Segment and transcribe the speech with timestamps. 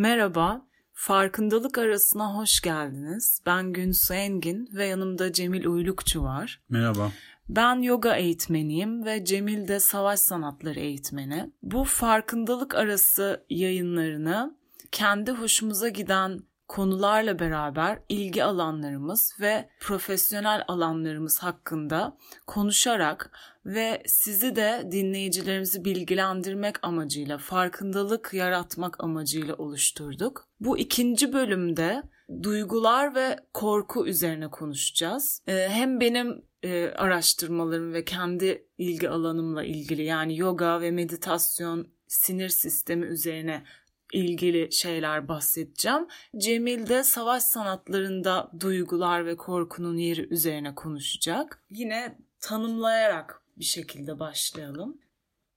[0.00, 3.42] Merhaba, Farkındalık Arasına hoş geldiniz.
[3.46, 6.60] Ben Günsu Engin ve yanımda Cemil Uylukçu var.
[6.68, 7.12] Merhaba.
[7.48, 11.50] Ben yoga eğitmeniyim ve Cemil de savaş sanatları eğitmeni.
[11.62, 14.56] Bu farkındalık arası yayınlarını
[14.92, 23.30] kendi hoşumuza giden konularla beraber ilgi alanlarımız ve profesyonel alanlarımız hakkında konuşarak
[23.66, 30.48] ve sizi de dinleyicilerimizi bilgilendirmek amacıyla, farkındalık yaratmak amacıyla oluşturduk.
[30.60, 32.02] Bu ikinci bölümde
[32.42, 35.42] duygular ve korku üzerine konuşacağız.
[35.46, 42.48] Ee, hem benim e, araştırmalarım ve kendi ilgi alanımla ilgili yani yoga ve meditasyon sinir
[42.48, 43.64] sistemi üzerine
[44.12, 46.06] ilgili şeyler bahsedeceğim.
[46.36, 51.62] Cemil de savaş sanatlarında duygular ve korkunun yeri üzerine konuşacak.
[51.70, 55.00] Yine tanımlayarak bir şekilde başlayalım.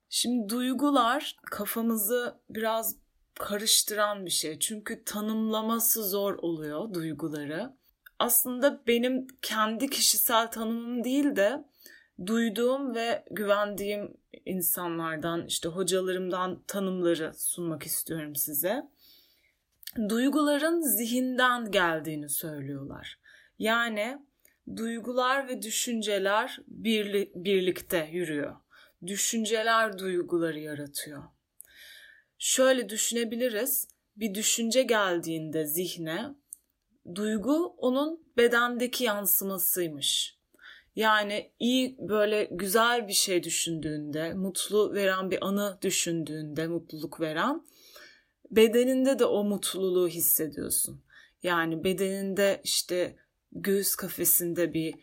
[0.10, 2.96] Şimdi duygular kafamızı biraz
[3.40, 4.60] karıştıran bir şey.
[4.60, 7.74] Çünkü tanımlaması zor oluyor duyguları.
[8.20, 11.66] Aslında benim kendi kişisel tanımım değil de
[12.26, 18.84] duyduğum ve güvendiğim insanlardan, işte hocalarımdan tanımları sunmak istiyorum size.
[20.10, 23.20] Duyguların zihinden geldiğini söylüyorlar.
[23.60, 24.18] Yani
[24.76, 28.56] duygular ve düşünceler birli, birlikte yürüyor.
[29.08, 31.24] Düşünceler duyguları yaratıyor.
[32.38, 33.88] Şöyle düşünebiliriz.
[34.16, 36.26] Bir düşünce geldiğinde zihne,
[37.16, 40.38] duygu onun bedendeki yansımasıymış.
[40.96, 47.66] Yani iyi böyle güzel bir şey düşündüğünde, mutlu veren bir anı düşündüğünde, mutluluk veren
[48.52, 51.04] bedeninde de o mutluluğu hissediyorsun.
[51.44, 53.16] Yani bedeninde işte
[53.56, 54.94] göğüs kafesinde bir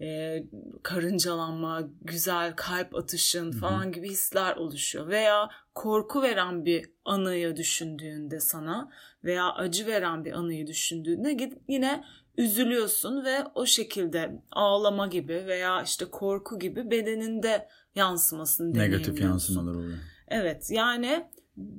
[0.00, 0.42] e,
[0.82, 3.92] karıncalanma, güzel kalp atışın falan Hı-hı.
[3.92, 5.08] gibi hisler oluşuyor.
[5.08, 8.90] Veya korku veren bir anıyı düşündüğünde sana
[9.24, 12.04] veya acı veren bir anıyı düşündüğünde yine
[12.36, 19.98] üzülüyorsun ve o şekilde ağlama gibi veya işte korku gibi bedeninde yansımasını Negatif yansımalar oluyor.
[20.28, 21.26] Evet yani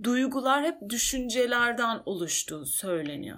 [0.04, 3.38] duygular hep düşüncelerden oluştuğu söyleniyor.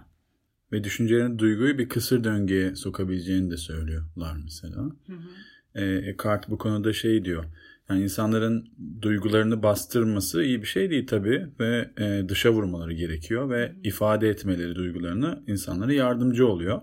[0.73, 4.78] Ve düşüncelerin duyguyu bir kısır döngüye sokabileceğini de söylüyorlar mesela.
[4.78, 5.81] Hı hı.
[5.81, 7.45] E, Eckhart bu konuda şey diyor.
[7.89, 8.69] Yani insanların
[9.01, 13.75] duygularını bastırması iyi bir şey değil tabii ve e, dışa vurmaları gerekiyor ve hı.
[13.83, 16.81] ifade etmeleri duygularını insanlara yardımcı oluyor.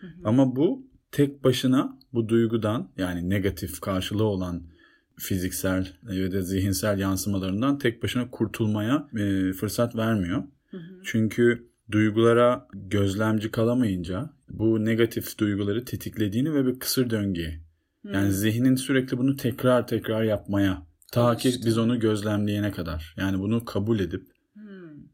[0.00, 0.10] Hı hı.
[0.24, 4.62] Ama bu tek başına bu duygudan yani negatif karşılığı olan
[5.16, 10.42] fiziksel ve de zihinsel yansımalarından tek başına kurtulmaya e, fırsat vermiyor.
[10.70, 11.00] Hı hı.
[11.04, 17.60] Çünkü duygulara gözlemci kalamayınca bu negatif duyguları tetiklediğini ve bir kısır döngüye.
[18.02, 18.12] Hmm.
[18.12, 23.14] Yani zihnin sürekli bunu tekrar tekrar yapmaya ta ki biz onu gözlemleyene kadar.
[23.16, 24.62] Yani bunu kabul edip hmm.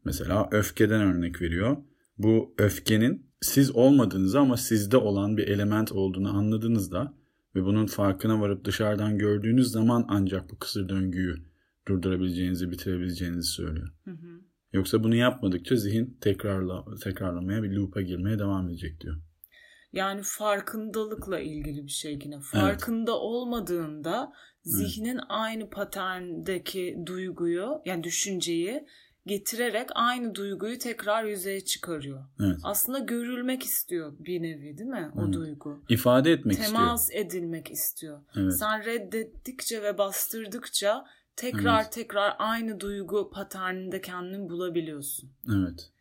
[0.05, 1.77] mesela öfkeden örnek veriyor.
[2.17, 7.13] Bu öfkenin siz olmadığınızı ama sizde olan bir element olduğunu anladığınızda
[7.55, 11.35] ve bunun farkına varıp dışarıdan gördüğünüz zaman ancak bu kısır döngüyü
[11.87, 13.89] durdurabileceğinizi, bitirebileceğinizi söylüyor.
[14.03, 14.42] Hı hı.
[14.73, 19.15] Yoksa bunu yapmadıkça zihin tekrarla tekrarlamaya bir loop'a girmeye devam edecek diyor.
[19.93, 22.39] Yani farkındalıkla ilgili bir şey yine.
[22.39, 23.21] Farkında evet.
[23.21, 24.33] olmadığında
[24.63, 25.23] zihnin evet.
[25.29, 28.85] aynı paterndeki duyguyu yani düşünceyi
[29.25, 32.25] getirerek aynı duyguyu tekrar yüzeye çıkarıyor.
[32.39, 32.57] Evet.
[32.63, 35.33] Aslında görülmek istiyor bir nevi değil mi o evet.
[35.33, 35.83] duygu?
[35.89, 36.85] İfade etmek Temas istiyor.
[36.85, 38.21] Temas edilmek istiyor.
[38.35, 38.53] Evet.
[38.53, 41.91] Sen reddettikçe ve bastırdıkça tekrar evet.
[41.91, 45.31] tekrar aynı duygu paterninde kendini bulabiliyorsun.
[45.49, 45.91] Evet.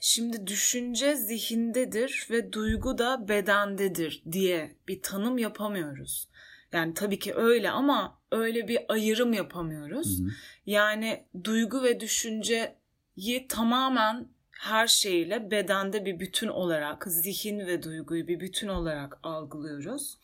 [0.00, 6.28] Şimdi düşünce zihindedir ve duygu da bedendedir diye bir tanım yapamıyoruz.
[6.72, 10.20] Yani tabii ki öyle ama öyle bir ayrım yapamıyoruz.
[10.20, 10.28] Hı hı.
[10.66, 18.40] Yani duygu ve düşünceyi tamamen her şeyle bedende bir bütün olarak, zihin ve duyguyu bir
[18.40, 20.18] bütün olarak algılıyoruz.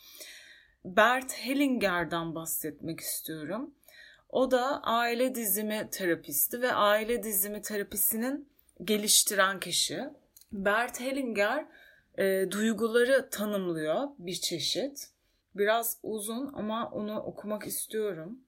[0.85, 3.75] Bert Hellinger'dan bahsetmek istiyorum.
[4.29, 8.49] O da aile dizimi terapisti ve aile dizimi terapisinin
[8.85, 10.05] geliştiren kişi.
[10.53, 11.67] Bert Hellinger
[12.19, 15.11] e, duyguları tanımlıyor bir çeşit.
[15.55, 18.41] Biraz uzun ama onu okumak istiyorum.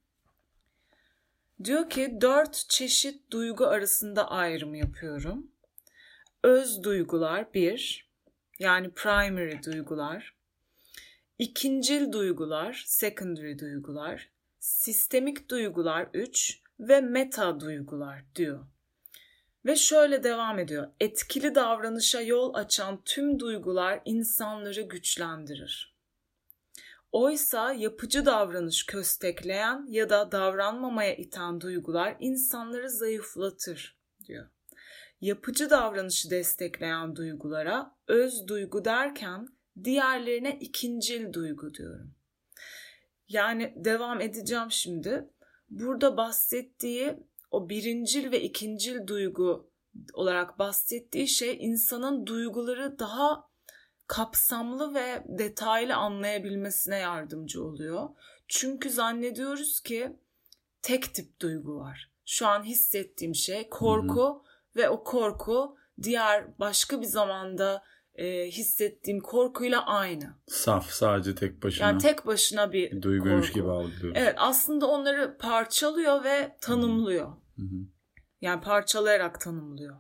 [1.65, 5.51] Diyor ki dört çeşit duygu arasında ayrım yapıyorum.
[6.45, 8.11] Öz duygular bir,
[8.59, 10.35] yani primary duygular.
[11.39, 14.31] İkincil duygular, secondary duygular
[14.61, 18.67] sistemik duygular 3 ve meta duygular diyor.
[19.65, 20.89] Ve şöyle devam ediyor.
[21.01, 25.97] Etkili davranışa yol açan tüm duygular insanları güçlendirir.
[27.13, 34.49] Oysa yapıcı davranış köstekleyen ya da davranmamaya iten duygular insanları zayıflatır diyor.
[35.21, 39.49] Yapıcı davranışı destekleyen duygulara öz duygu derken
[39.85, 42.15] diğerlerine ikincil duygu diyorum.
[43.31, 45.31] Yani devam edeceğim şimdi.
[45.71, 47.17] Burada bahsettiği
[47.51, 49.71] o birincil ve ikincil duygu
[50.13, 53.51] olarak bahsettiği şey insanın duyguları daha
[54.07, 58.09] kapsamlı ve detaylı anlayabilmesine yardımcı oluyor.
[58.49, 60.17] Çünkü zannediyoruz ki
[60.83, 62.11] tek tip duygu var.
[62.27, 64.43] Şu an hissettiğim şey korku hı hı.
[64.77, 67.83] ve o korku diğer başka bir zamanda
[68.21, 70.35] e, hissettiğim korkuyla aynı.
[70.47, 71.87] Saf sadece tek başına.
[71.87, 73.61] Yani tek başına bir, bir duyguymuş korku.
[73.61, 74.13] gibi algılıyoruz.
[74.15, 77.29] Evet aslında onları parçalıyor ve tanımlıyor.
[77.57, 77.87] Hı hı.
[78.41, 79.97] Yani parçalayarak tanımlıyor.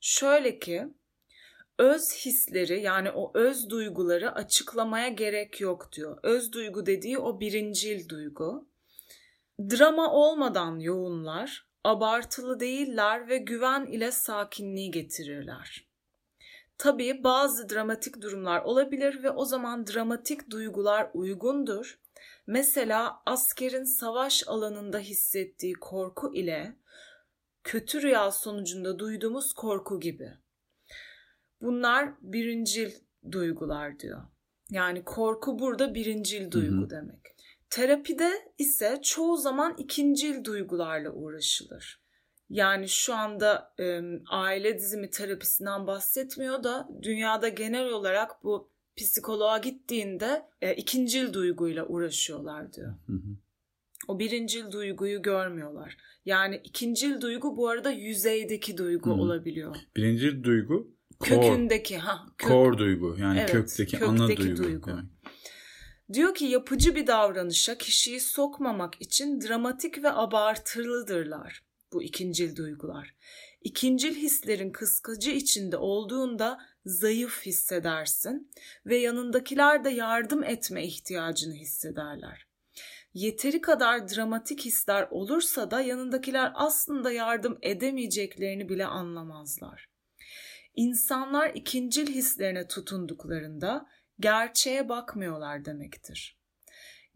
[0.00, 0.88] Şöyle ki
[1.78, 6.18] öz hisleri yani o öz duyguları açıklamaya gerek yok diyor.
[6.22, 8.68] Öz duygu dediği o birincil duygu.
[9.60, 15.89] Drama olmadan yoğunlar, abartılı değiller ve güven ile sakinliği getirirler.
[16.82, 22.00] Tabii bazı dramatik durumlar olabilir ve o zaman dramatik duygular uygundur.
[22.46, 26.76] Mesela askerin savaş alanında hissettiği korku ile
[27.64, 30.32] kötü rüya sonucunda duyduğumuz korku gibi.
[31.60, 32.92] Bunlar birincil
[33.32, 34.22] duygular diyor.
[34.70, 36.90] Yani korku burada birincil duygu hı hı.
[36.90, 37.20] demek.
[37.70, 42.02] Terapide ise çoğu zaman ikincil duygularla uğraşılır.
[42.50, 44.00] Yani şu anda e,
[44.30, 52.72] aile dizimi terapisinden bahsetmiyor da dünyada genel olarak bu psikoloğa gittiğinde e, ikincil duyguyla uğraşıyorlar
[52.72, 52.94] diyor.
[53.06, 53.36] Hı hı.
[54.08, 55.96] O birincil duyguyu görmüyorlar.
[56.24, 59.14] Yani ikincil duygu bu arada yüzeydeki duygu hı.
[59.14, 59.76] olabiliyor.
[59.96, 62.50] Birincil duygu kökündeki ha kök.
[62.50, 64.62] kor duygu yani evet, kökteki, kökteki ana duygu.
[64.62, 64.90] duygu.
[64.90, 65.08] Yani.
[66.12, 73.14] Diyor ki yapıcı bir davranışa kişiyi sokmamak için dramatik ve abartılıdırlar bu ikincil duygular.
[73.62, 78.50] İkincil hislerin kıskacı içinde olduğunda zayıf hissedersin
[78.86, 82.46] ve yanındakiler de yardım etme ihtiyacını hissederler.
[83.14, 89.88] Yeteri kadar dramatik hisler olursa da yanındakiler aslında yardım edemeyeceklerini bile anlamazlar.
[90.74, 93.86] İnsanlar ikincil hislerine tutunduklarında
[94.20, 96.40] gerçeğe bakmıyorlar demektir.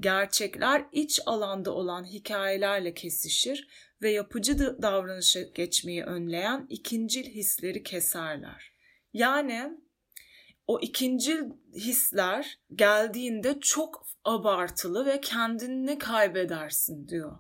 [0.01, 3.69] Gerçekler iç alanda olan hikayelerle kesişir
[4.05, 8.73] ve yapıcı davranışa geçmeyi önleyen ikincil hisleri keserler.
[9.13, 9.79] Yani
[10.67, 11.43] o ikincil
[11.75, 17.39] hisler geldiğinde çok abartılı ve kendini kaybedersin diyor.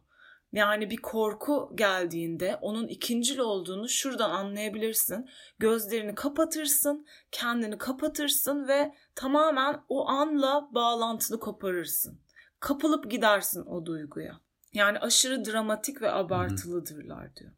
[0.53, 5.29] Yani bir korku geldiğinde onun ikincil olduğunu şuradan anlayabilirsin.
[5.59, 12.21] Gözlerini kapatırsın, kendini kapatırsın ve tamamen o anla bağlantılı koparırsın.
[12.61, 14.44] Kapılıp gidersin o duyguya.
[14.75, 17.51] Yani aşırı dramatik ve abartılıdırlar diyor.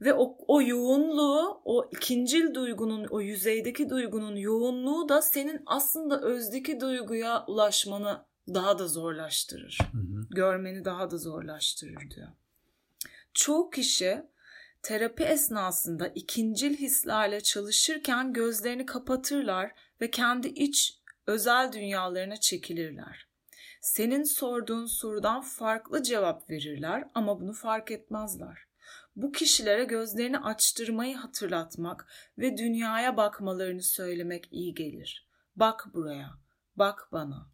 [0.00, 6.80] Ve o, o yoğunluğu, o ikincil duygunun, o yüzeydeki duygunun yoğunluğu da senin aslında özdeki
[6.80, 9.78] duyguya ulaşmanı daha da zorlaştırır.
[9.92, 10.26] Hı hı.
[10.30, 12.28] Görmeni daha da zorlaştırır diyor.
[13.34, 14.22] Çoğu kişi
[14.82, 23.26] terapi esnasında ikincil hislerle çalışırken gözlerini kapatırlar ve kendi iç özel dünyalarına çekilirler.
[23.84, 28.58] Senin sorduğun sorudan farklı cevap verirler ama bunu fark etmezler.
[29.16, 32.06] Bu kişilere gözlerini açtırmayı hatırlatmak
[32.38, 35.28] ve dünyaya bakmalarını söylemek iyi gelir.
[35.56, 36.30] Bak buraya,
[36.76, 37.46] bak bana.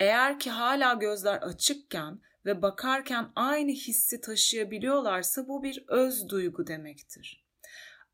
[0.00, 7.45] Eğer ki hala gözler açıkken ve bakarken aynı hissi taşıyabiliyorlarsa bu bir öz duygu demektir.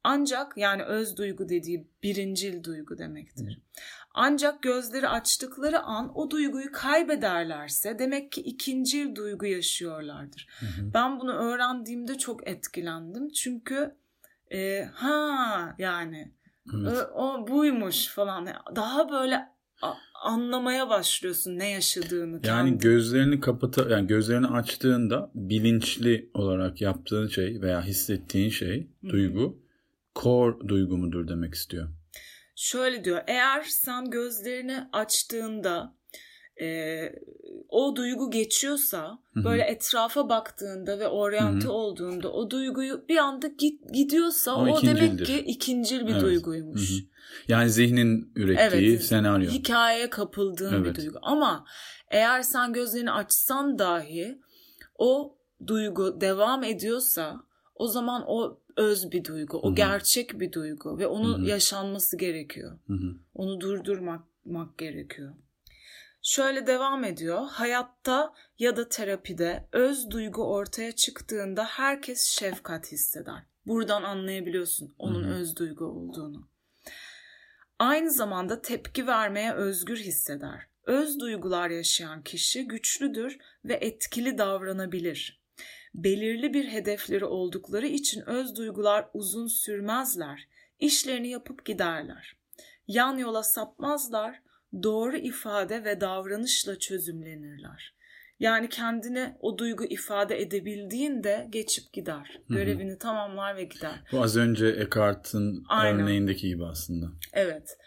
[0.05, 3.59] Ancak yani öz duygu dediği birincil duygu demektir.
[4.15, 10.49] Ancak gözleri açtıkları an o duyguyu kaybederlerse demek ki ikincil duygu yaşıyorlardır.
[10.61, 10.95] Hı hı.
[10.95, 13.29] Ben bunu öğrendiğimde çok etkilendim.
[13.29, 13.95] Çünkü
[14.53, 16.33] e, ha yani
[16.75, 17.07] evet.
[17.15, 18.49] o, o buymuş falan.
[18.77, 19.53] Daha böyle
[20.23, 22.33] anlamaya başlıyorsun ne yaşadığını.
[22.33, 22.79] Yani kendin.
[22.79, 29.11] gözlerini kapata yani gözlerini açtığında bilinçli olarak yaptığın şey veya hissettiğin şey, Hı-hı.
[29.11, 29.62] duygu
[30.15, 31.89] core duygu mudur demek istiyor.
[32.57, 33.21] Şöyle diyor.
[33.27, 35.97] Eğer sen gözlerini açtığında
[36.61, 36.99] e,
[37.69, 39.45] o duygu geçiyorsa Hı-hı.
[39.45, 41.73] böyle etrafa baktığında ve oryante Hı-hı.
[41.73, 46.23] olduğunda o duyguyu bir anda git gidiyorsa o, o demek ki ikincil bir evet.
[46.23, 46.91] duyguymuş.
[46.91, 47.07] Hı-hı.
[47.49, 49.51] Yani zihnin ürettiği evet, senaryo.
[49.51, 50.97] Hikayeye kapıldığın evet.
[50.97, 51.19] bir duygu.
[51.23, 51.65] Ama
[52.09, 54.39] eğer sen gözlerini açsan dahi
[54.99, 57.41] o duygu devam ediyorsa
[57.83, 59.75] o zaman o öz bir duygu, o Hı-hı.
[59.75, 61.49] gerçek bir duygu ve onun Hı-hı.
[61.49, 62.79] yaşanması gerekiyor.
[62.87, 63.15] Hı-hı.
[63.35, 64.25] Onu durdurmak
[64.79, 65.35] gerekiyor.
[66.23, 67.49] Şöyle devam ediyor.
[67.51, 73.43] Hayatta ya da terapide öz duygu ortaya çıktığında herkes şefkat hisseder.
[73.67, 75.35] Buradan anlayabiliyorsun onun Hı hı.
[75.35, 76.49] öz duygu olduğunu.
[77.79, 80.67] Aynı zamanda tepki vermeye özgür hisseder.
[80.87, 85.42] Öz duygular yaşayan kişi güçlüdür ve etkili davranabilir.
[85.95, 90.49] Belirli bir hedefleri oldukları için öz duygular uzun sürmezler.
[90.79, 92.37] İşlerini yapıp giderler.
[92.87, 94.43] Yan yola sapmazlar,
[94.83, 97.95] doğru ifade ve davranışla çözümlenirler.
[98.41, 102.41] Yani kendine o duygu ifade edebildiğinde geçip gider.
[102.49, 104.05] Görevini tamamlar ve gider.
[104.13, 107.07] Bu az önce Eckhart'ın örneğindeki gibi aslında.
[107.33, 107.79] Evet.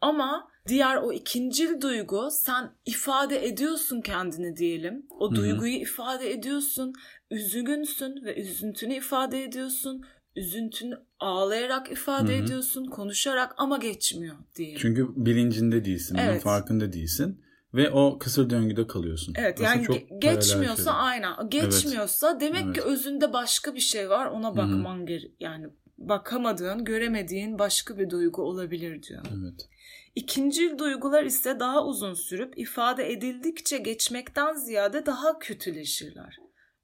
[0.00, 5.06] Ama diğer o ikincil duygu sen ifade ediyorsun kendini diyelim.
[5.10, 6.92] O duyguyu ifade ediyorsun.
[7.30, 10.02] Üzgünsün ve üzüntünü ifade ediyorsun.
[10.36, 12.44] Üzüntünü ağlayarak ifade Hı hı.
[12.44, 14.78] ediyorsun, konuşarak ama geçmiyor diyelim.
[14.82, 16.42] Çünkü bilincinde değilsin, bunun Evet.
[16.42, 17.42] farkında değilsin.
[17.74, 19.34] Ve o kısır döngüde kalıyorsun.
[19.38, 20.98] Evet Aslında yani ge- geçmiyorsa şeyler.
[21.06, 21.50] aynen.
[21.50, 22.86] Geçmiyorsa demek ki Evet.
[22.86, 24.26] özünde başka bir şey var.
[24.26, 25.66] Ona bakman gere yani
[26.08, 29.22] bakamadığın, göremediğin başka bir duygu olabilir diyor.
[29.30, 29.68] Evet.
[30.14, 36.36] İkincil duygular ise daha uzun sürüp ifade edildikçe geçmekten ziyade daha kötüleşirler.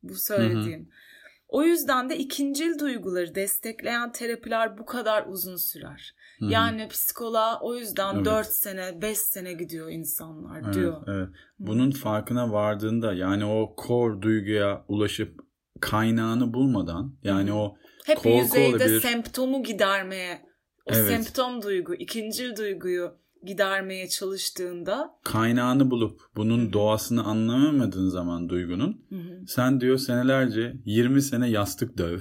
[0.03, 0.89] Bu söylediğim.
[1.49, 6.15] O yüzden de ikincil duyguları destekleyen terapiler bu kadar uzun sürer.
[6.39, 6.51] Hı hı.
[6.51, 8.27] Yani psikoloğa o yüzden Evet.
[8.27, 11.03] 4 sene, 5 sene gidiyor insanlar Evet, diyor.
[11.07, 11.29] evet.
[11.59, 15.41] Bunun farkına vardığında yani o core duyguya ulaşıp
[15.81, 17.77] kaynağını bulmadan yani o
[18.09, 19.01] Hep korku yüzeyde olabilir.
[19.01, 20.43] semptomu gidermeye,
[20.87, 21.09] o Evet.
[21.09, 23.15] semptom duygu, ikincil duyguyu
[23.47, 31.23] gidermeye çalıştığında kaynağını bulup bunun doğasını anlayamadığın zaman duygunun hı hı, sen diyor senelerce 20
[31.23, 32.19] sene yastık döv.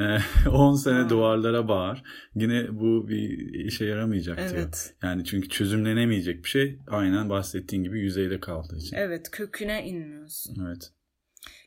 [0.00, 0.18] e,
[0.50, 1.10] 10 sene Ha.
[1.10, 2.02] duvarlara bağır.
[2.34, 4.50] Yine bu bir işe yaramayacak diyor.
[4.54, 4.94] evet.
[5.02, 8.96] Yani çünkü çözümlenemeyecek bir şey aynen bahsettiğin gibi yüzeyde kaldığı için.
[8.96, 10.56] Evet, köküne inmiyorsun.
[10.66, 10.90] Evet.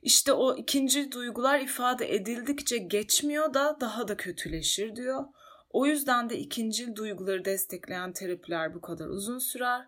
[0.01, 5.25] İşte o ikinci duygular ifade edildikçe geçmiyor da daha da kötüleşir diyor.
[5.69, 9.85] O yüzden de ikinci duyguları destekleyen terapiler bu kadar uzun sürer.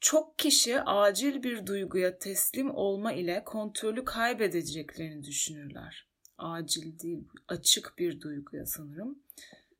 [0.00, 6.08] Çok kişi acil bir duyguya teslim olma ile kontrolü kaybedeceklerini düşünürler.
[6.38, 9.18] Acil değil, açık bir duyguya sanırım.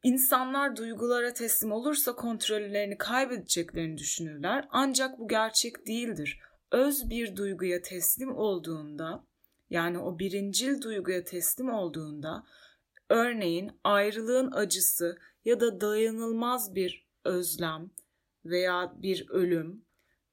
[0.03, 4.69] İnsanlar duygulara teslim olursa kontrollerini kaybedeceklerini düşünürler.
[4.71, 6.41] Ancak bu gerçek değildir.
[6.73, 9.25] Öz bir duyguya teslim olduğunda,
[9.71, 12.45] yani o birincil duyguya teslim olduğunda,
[13.09, 17.91] örneğin ayrılığın acısı ya da dayanılmaz bir özlem
[18.45, 19.85] veya bir ölüm,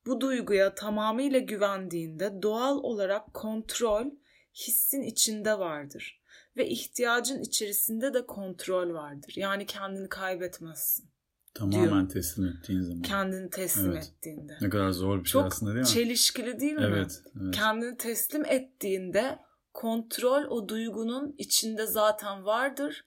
[0.05, 4.05] bu duyguya tamamıyla güvendiğinde doğal olarak kontrol
[4.53, 6.21] hissin içinde vardır
[6.57, 9.33] ve ihtiyacın içerisinde de kontrol vardır.
[9.35, 11.09] Yani kendini kaybetmezsin.
[11.53, 13.01] Tamamen teslim ettiğin zaman.
[13.01, 14.11] Kendini teslim Evet.
[14.17, 14.57] ettiğinde.
[14.61, 15.87] Ne kadar zor bir şey Çok aslında değil mi?
[15.93, 16.83] çelişkili değil mi?
[16.87, 17.21] Evet.
[17.41, 17.55] evet.
[17.55, 19.39] Kendini teslim ettiğinde
[19.73, 23.05] kontrol o duygunun içinde zaten vardır.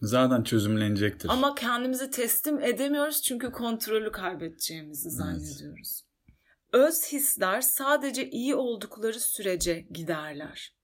[0.00, 1.28] Zaten çözümlenecektir.
[1.28, 6.04] Ama kendimizi teslim edemiyoruz çünkü kontrolü kaybedeceğimizi zannediyoruz.
[6.72, 10.74] Öz hisler sadece iyi oldukları sürece giderler.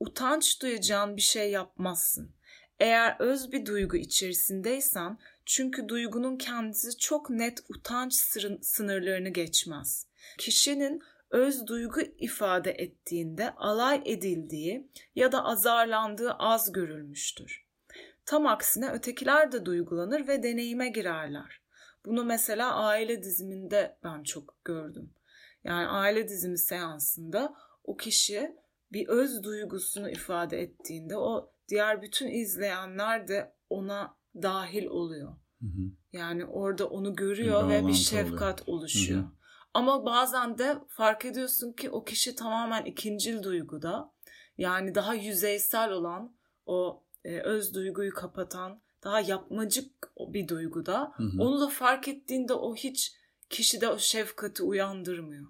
[0.00, 2.30] Utanç duyacağın bir şey yapmazsın.
[2.80, 8.14] Eğer öz bir duygu içerisindeysen çünkü duygunun kendisi çok net utanç
[8.62, 10.06] sınırlarını geçmez.
[10.38, 17.66] Kişinin öz duygu ifade ettiğinde alay edildiği ya da azarlandığı az görülmüştür.
[18.26, 21.62] Tam aksine ötekiler de duygulanır ve deneyime girerler.
[22.04, 25.14] Bunu mesela aile diziminde ben çok gördüm.
[25.64, 28.56] Yani aile dizimi seansında o kişi
[28.92, 35.32] bir öz duygusunu ifade ettiğinde o diğer bütün izleyenler de ona dahil oluyor.
[35.60, 35.90] Hı hı.
[36.12, 39.20] Yani orada onu görüyor Bir ve bir şefkat oluşuyor.
[39.20, 39.30] Hı hı.
[39.74, 44.12] Ama bazen de fark ediyorsun ki o kişi tamamen ikincil duyguda.
[44.58, 46.36] Yani daha yüzeysel olan
[46.66, 51.12] o e, öz duyguyu kapatan daha yapmacık bir duyguda.
[51.16, 51.42] Hı hı.
[51.42, 53.16] Onu da fark ettiğinde o hiç
[53.50, 55.46] kişide o şefkati uyandırmıyor.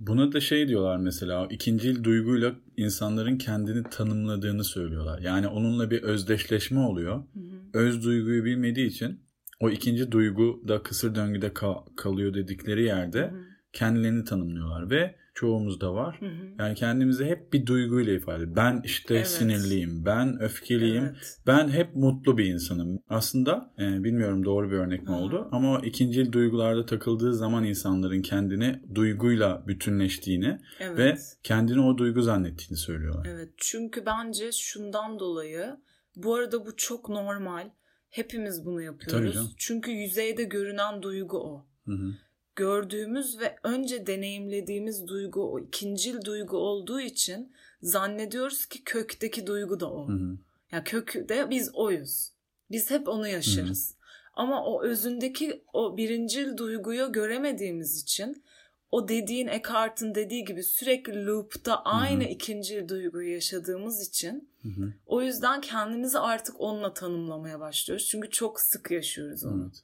[0.00, 5.18] Buna da şey diyorlar mesela ikincil duyguyla insanların kendini tanımladığını söylüyorlar.
[5.18, 7.16] Yani onunla bir özdeşleşme oluyor.
[7.16, 7.78] Hı hı.
[7.78, 9.20] Öz duyguyu bilmediği için
[9.60, 13.40] o ikinci duygu da kısır döngüde ka- kalıyor dedikleri yerde Hı hı.
[13.72, 16.16] kendilerini tanımlıyorlar ve çoğumuzda var.
[16.20, 16.46] Hı hı.
[16.58, 18.56] Yani kendimizi hep bir duyguyla ifade.
[18.56, 19.28] Ben işte Evet.
[19.28, 21.38] sinirliyim, ben öfkeliyim, Evet.
[21.46, 23.02] ben hep mutlu bir insanım.
[23.08, 25.20] Aslında e, bilmiyorum doğru bir örnek mi Aha.
[25.20, 30.98] oldu ama o ikincil duygularda takıldığı zaman insanların kendini duyguyla bütünleştiğini Evet.
[30.98, 33.26] ve kendini o duygu zannettiğini söylüyorlar.
[33.30, 35.76] Evet çünkü bence şundan dolayı
[36.16, 37.70] bu arada bu çok normal.
[38.10, 39.34] Hepimiz bunu yapıyoruz.
[39.34, 39.50] canım.
[39.56, 41.66] Çünkü yüzeyde görünen duygu o.
[41.86, 42.10] Hı hı.
[42.56, 47.52] Gördüğümüz ve önce deneyimlediğimiz duygu o ikincil duygu olduğu için
[47.82, 50.08] zannediyoruz ki kökteki duygu da o.
[50.08, 50.38] Hı hı.
[50.72, 52.32] Ya kökü de biz oyuz.
[52.70, 53.94] Biz hep onu yaşarız.
[53.94, 54.00] Hı.
[54.34, 58.44] Ama o özündeki o birincil duyguyu göremediğimiz için
[58.90, 62.30] o dediğin Eckhart'ın dediği gibi sürekli loop'ta aynı Hı-hı.
[62.30, 64.92] ikinci duyguyu yaşadığımız için Hı-hı.
[65.06, 68.06] o yüzden kendimizi artık onunla tanımlamaya başlıyoruz.
[68.06, 69.62] Çünkü çok sık yaşıyoruz onu.
[69.62, 69.82] Evet.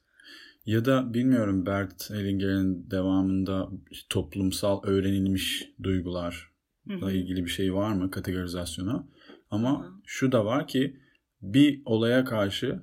[0.67, 3.69] Ya da bilmiyorum Bert Hellinger'in devamında
[4.09, 9.07] toplumsal öğrenilmiş duygularla ilgili bir şey var mı kategorizasyona?
[9.51, 9.91] Ama Hı-hı.
[10.05, 10.97] şu da var ki
[11.41, 12.79] bir olaya karşı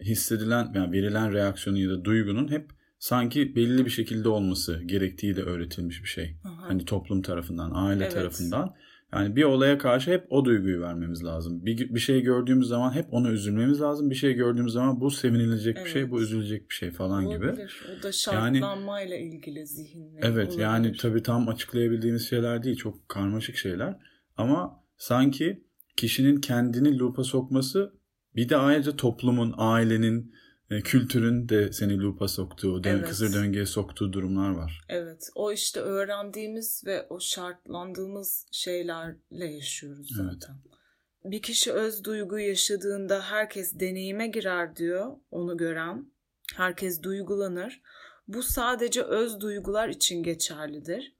[0.00, 5.42] hissedilen yani verilen reaksiyonun ya da duygunun hep sanki belli bir şekilde olması gerektiği de
[5.42, 6.36] öğretilmiş bir şey.
[6.44, 6.68] Aha.
[6.68, 8.14] Hani toplum tarafından, aile evet.
[8.14, 8.74] tarafından.
[9.12, 11.66] Yani bir olaya karşı hep o duyguyu vermemiz lazım.
[11.66, 14.10] Bir, bir şey gördüğümüz zaman hep ona üzülmemiz lazım.
[14.10, 15.86] Bir şey gördüğümüz zaman bu sevinilecek evet.
[15.86, 17.52] bir şey, bu üzülecek bir şey falan Olabilir.
[17.52, 17.66] gibi.
[17.98, 20.20] O da şartlanmayla yani, ilgili zihinle.
[20.22, 20.62] Evet olabilir.
[20.62, 22.76] yani tabii tam açıklayabildiğimiz şeyler değil.
[22.76, 23.96] Çok karmaşık şeyler.
[24.36, 25.64] Ama sanki
[25.96, 27.98] kişinin kendini loop'a sokması
[28.36, 30.34] bir de ayrıca toplumun, ailenin,
[30.70, 33.08] e, kültürün de seni loop'a soktuğu, dön evet.
[33.08, 34.80] kısır döngüye soktuğu durumlar var.
[34.88, 35.28] Evet.
[35.34, 40.54] O işte öğrendiğimiz ve o şartlandığımız şeylerle yaşıyoruz zaten.
[40.54, 40.78] Evet.
[41.24, 46.12] Bir kişi öz duygu yaşadığında herkes deneyime girer diyor onu gören.
[46.54, 47.80] Herkes duygulanır.
[48.28, 51.14] Bu sadece öz duygular için geçerlidir.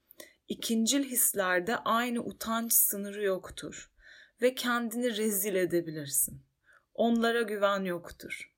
[0.49, 3.93] İkincil hislerde aynı utanç sınırı yoktur
[4.43, 6.43] ve kendini rezil edebilirsin.
[6.95, 8.58] Onlara güven yoktur.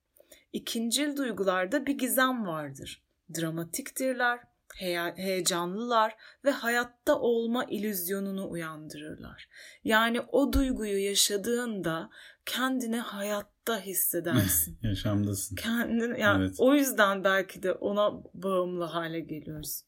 [0.52, 3.02] İkincil duygularda bir gizem vardır.
[3.40, 4.40] Dramatiktirler,
[4.74, 9.48] he- heyecanlılar ve hayatta olma ilüzyonunu uyandırırlar.
[9.84, 12.10] Yani o duyguyu yaşadığında
[12.46, 14.78] kendini hayatta hissedersin.
[14.82, 15.56] Yaşamdasın.
[15.56, 16.54] Kendin yani evet.
[16.58, 19.82] o yüzden belki de ona bağımlı hale geliyoruz.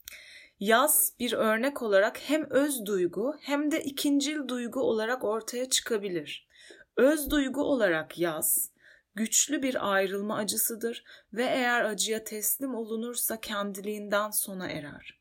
[0.61, 6.49] Yaz bir örnek olarak hem öz duygu hem de ikincil duygu olarak ortaya çıkabilir.
[6.97, 8.72] Öz duygu olarak yaz
[9.15, 15.21] güçlü bir ayrılma acısıdır ve eğer acıya teslim olunursa kendiliğinden sona erer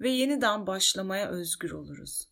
[0.00, 2.28] ve yeniden başlamaya özgür oluruz.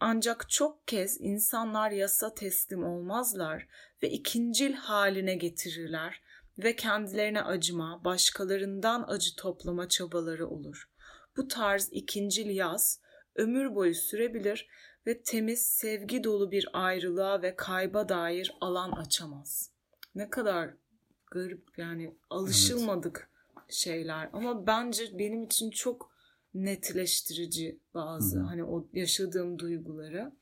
[0.00, 3.68] Ancak çok kez insanlar yasa teslim olmazlar
[4.02, 6.22] ve ikincil haline getirirler
[6.58, 10.90] ve kendilerine acıma, başkalarından acı toplama çabaları olur.
[11.36, 13.00] Bu tarz ikincil yaz
[13.34, 14.68] ömür boyu sürebilir
[15.06, 19.71] ve temiz, sevgi dolu bir ayrılığa ve kayba dair alan açamaz.
[20.14, 20.70] Ne kadar
[21.30, 23.72] garip yani alışılmadık evet.
[23.72, 26.12] şeyler ama bence benim için çok
[26.54, 28.46] netleştirici bazı Hı-hı.
[28.46, 30.32] hani o yaşadığım duyguları.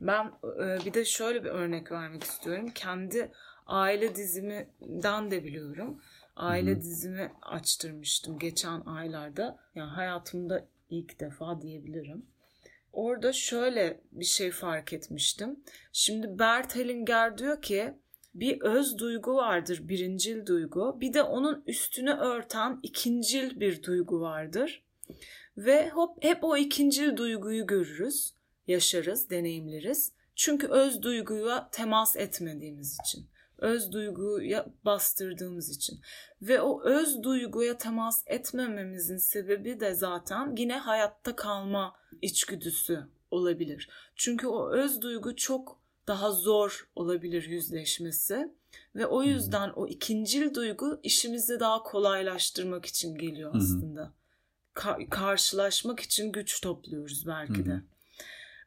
[0.00, 2.68] Ben e, bir de şöyle bir örnek vermek istiyorum.
[2.74, 3.32] Kendi
[3.66, 6.02] aile diziminden de biliyorum.
[6.36, 6.80] Aile Hı-hı.
[6.80, 9.58] dizimi açtırmıştım geçen aylarda.
[9.74, 12.26] Yani hayatımda ilk defa diyebilirim.
[12.92, 15.60] Orada şöyle bir şey fark etmiştim.
[15.92, 17.94] Şimdi Bert Hellinger diyor ki
[18.34, 21.00] bir öz duygu vardır, birincil duygu.
[21.00, 24.84] Bir de onun üstünü örten ikincil bir duygu vardır.
[25.56, 28.34] Ve hop hep o ikincil duyguyu görürüz,
[28.66, 30.12] yaşarız, deneyimleriz.
[30.36, 33.26] Çünkü öz duyguya temas etmediğimiz için.
[33.58, 36.00] Öz duyguya bastırdığımız için.
[36.42, 43.88] Ve o öz duyguya temas etmememizin sebebi de zaten yine hayatta kalma içgüdüsü olabilir.
[44.16, 45.79] Çünkü o öz duygu çok
[46.10, 48.54] daha zor olabilir yüzleşmesi
[48.96, 54.12] ve o yüzden o ikincil duygu işimizi daha kolaylaştırmak için geliyor aslında.
[54.74, 57.82] Ka- karşılaşmak için güç topluyoruz belki de.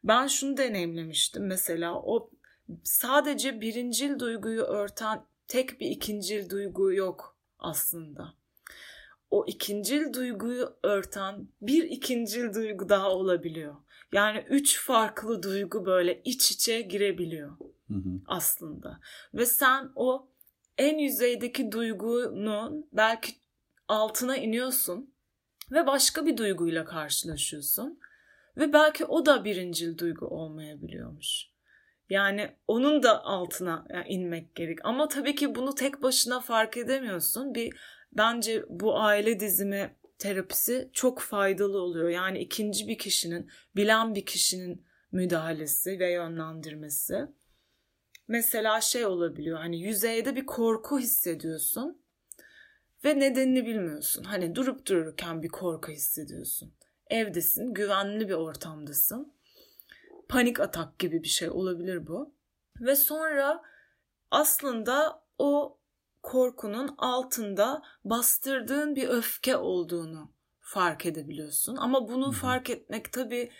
[0.04, 2.30] Ben şunu deneyimlemiştim mesela o
[2.84, 8.34] sadece birincil duyguyu örten tek bir ikincil duygu yok aslında.
[9.30, 13.74] O ikincil duyguyu örten bir ikincil duygu daha olabiliyor.
[14.14, 18.20] Yani üç farklı duygu böyle iç içe girebiliyor hı hı.
[18.26, 19.00] aslında.
[19.34, 20.28] Ve sen o
[20.78, 23.32] en yüzeydeki duygunun belki
[23.88, 25.14] altına iniyorsun
[25.72, 27.98] ve başka bir duyguyla karşılaşıyorsun.
[28.56, 31.46] Ve belki o da birincil duygu olmayabiliyormuş.
[32.10, 34.78] Yani onun da altına inmek gerek.
[34.84, 37.54] Ama tabii ki bunu tek başına fark edemiyorsun.
[37.54, 37.76] Bir
[38.12, 42.08] bence bu aile dizimi terapisi çok faydalı oluyor.
[42.08, 47.26] Yani ikinci bir kişinin, bilen bir kişinin müdahalesi ve yönlendirmesi.
[48.28, 52.02] Mesela şey olabiliyor hani yüzeyde bir korku hissediyorsun
[53.04, 54.24] ve nedenini bilmiyorsun.
[54.24, 56.74] Hani durup dururken bir korku hissediyorsun.
[57.10, 59.32] Evdesin, güvenli bir ortamdasın.
[60.28, 62.34] Panik atak gibi bir şey olabilir bu.
[62.80, 63.62] Ve sonra
[64.30, 65.78] aslında o
[66.24, 71.76] korkunun altında bastırdığın bir öfke olduğunu fark edebiliyorsun.
[71.76, 73.50] Ama bunu fark etmek tabii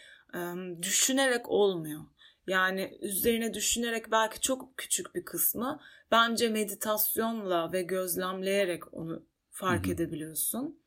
[0.83, 2.01] düşünerek olmuyor.
[2.47, 9.95] Yani üzerine düşünerek belki çok küçük bir kısmı bence meditasyonla ve gözlemleyerek onu fark Hı-hı.
[9.95, 10.83] edebiliyorsun.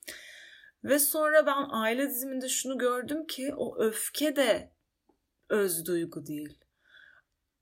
[0.83, 4.71] Ve sonra ben aile diziminde şunu gördüm ki o öfke de
[5.49, 6.59] öz duygu değil.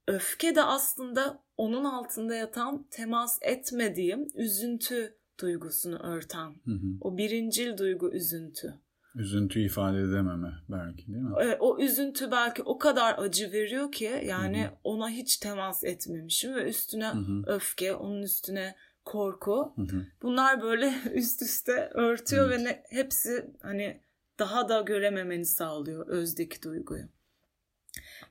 [0.08, 6.54] Öfke de aslında onun altında yatan temas etmediğim üzüntü duygusunu örten.
[6.64, 6.86] Hı hı.
[7.00, 8.74] O birincil duygu üzüntü.
[9.14, 11.34] Üzüntü ifade edememe belki değil mi?
[11.40, 14.72] Evet, o üzüntü belki o kadar acı veriyor ki yani hı hı.
[14.84, 17.42] ona hiç temas etmemişim ve üstüne hı hı.
[17.46, 19.72] öfke, onun üstüne korku.
[19.76, 20.06] Hı hı.
[20.22, 22.60] Bunlar böyle üst üste örtüyor evet.
[22.60, 24.00] ve ne, hepsi hani
[24.38, 27.04] daha da görememeni sağlıyor özdeki duyguyu.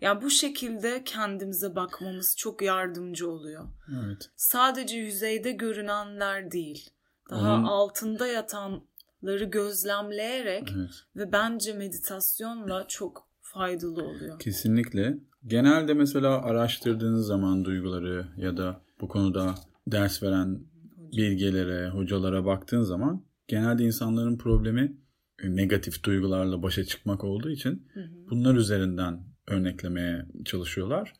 [0.01, 3.65] Yani bu şekilde kendimize bakmamız çok yardımcı oluyor.
[4.03, 4.29] Evet.
[4.35, 6.89] Sadece yüzeyde görünenler değil.
[7.29, 7.63] Daha Onun...
[7.63, 10.91] altında yatanları gözlemleyerek evet.
[11.15, 14.39] ve bence meditasyonla çok faydalı oluyor.
[14.39, 15.17] Kesinlikle.
[15.47, 19.55] Genelde mesela araştırdığınız zaman duyguları ya da bu konuda
[19.87, 20.59] ders veren
[20.97, 24.97] bilgelere, hocalara baktığın zaman genelde insanların problemi
[25.43, 28.29] e, negatif duygularla başa çıkmak olduğu için hı hı.
[28.29, 31.13] bunlar üzerinden örneklemeye çalışıyorlar.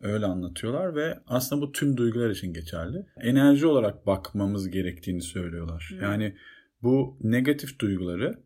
[0.00, 3.06] Öyle anlatıyorlar ve aslında bu tüm duygular için geçerli.
[3.20, 5.90] Enerji olarak bakmamız gerektiğini söylüyorlar.
[5.98, 6.04] Hı.
[6.04, 6.36] Yani
[6.82, 8.42] bu negatif duyguları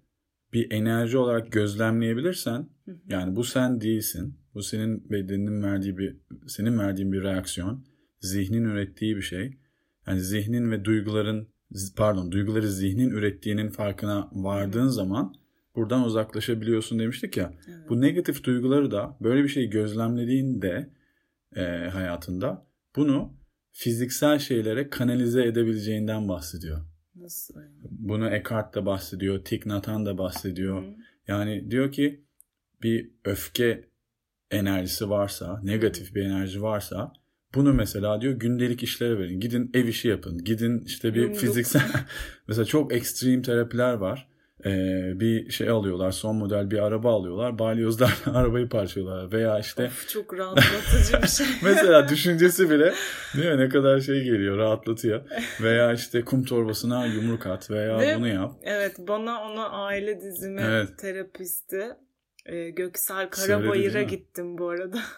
[0.52, 2.98] bir enerji olarak gözlemleyebilirsen hı.
[3.08, 4.38] yani bu sen değilsin.
[4.54, 7.84] Bu senin bedeninin verdiği bir senin verdiğin bir reaksiyon,
[8.20, 9.58] zihnin ürettiği bir şey.
[10.06, 11.48] Yani zihnin ve duyguların
[11.96, 15.34] pardon duyguları zihnin ürettiğinin farkına vardığın zaman
[15.76, 17.52] buradan uzaklaşabiliyorsun demiştik ya.
[17.68, 17.88] Evet.
[17.88, 20.90] Bu negatif duyguları da böyle bir şey gözlemlediğinde
[21.56, 21.62] e,
[21.92, 23.32] hayatında bunu
[23.72, 26.80] fiziksel şeylere kanalize edebileceğinden bahsediyor.
[27.14, 27.54] Nasıl?
[27.90, 30.82] Bunu Eckhart da bahsediyor, Thich Nhat da bahsediyor.
[30.82, 30.86] Hı.
[31.28, 32.24] Yani diyor ki
[32.82, 33.84] bir öfke
[34.50, 37.12] enerjisi varsa, negatif bir enerji varsa
[37.54, 39.40] bunu mesela diyor gündelik işlere verin.
[39.40, 40.38] Gidin ev işi yapın.
[40.38, 41.36] Gidin işte bir Yumruk.
[41.36, 41.82] fiziksel
[42.48, 44.28] mesela çok ekstrem terapiler var
[44.64, 44.70] e,
[45.20, 47.58] bir şey alıyorlar son model bir araba alıyorlar.
[47.58, 51.46] Balyozlarla arabayı parçalıyorlar veya işte of, çok rahatlatıcı bir şey.
[51.62, 52.94] Mesela düşüncesi bile
[53.36, 53.58] değil mi?
[53.58, 55.22] Ne kadar şey geliyor rahatlatıyor.
[55.60, 58.52] Veya işte kum torbasına yumruk at veya Ve, bunu yap.
[58.62, 60.98] evet bana ona aile dizimi evet.
[60.98, 61.86] terapisti
[62.46, 64.98] e, Göksel Karabayır'a gittim bu arada.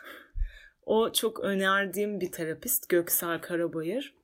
[0.87, 4.15] O çok önerdiğim bir terapist Göksel Karabayır.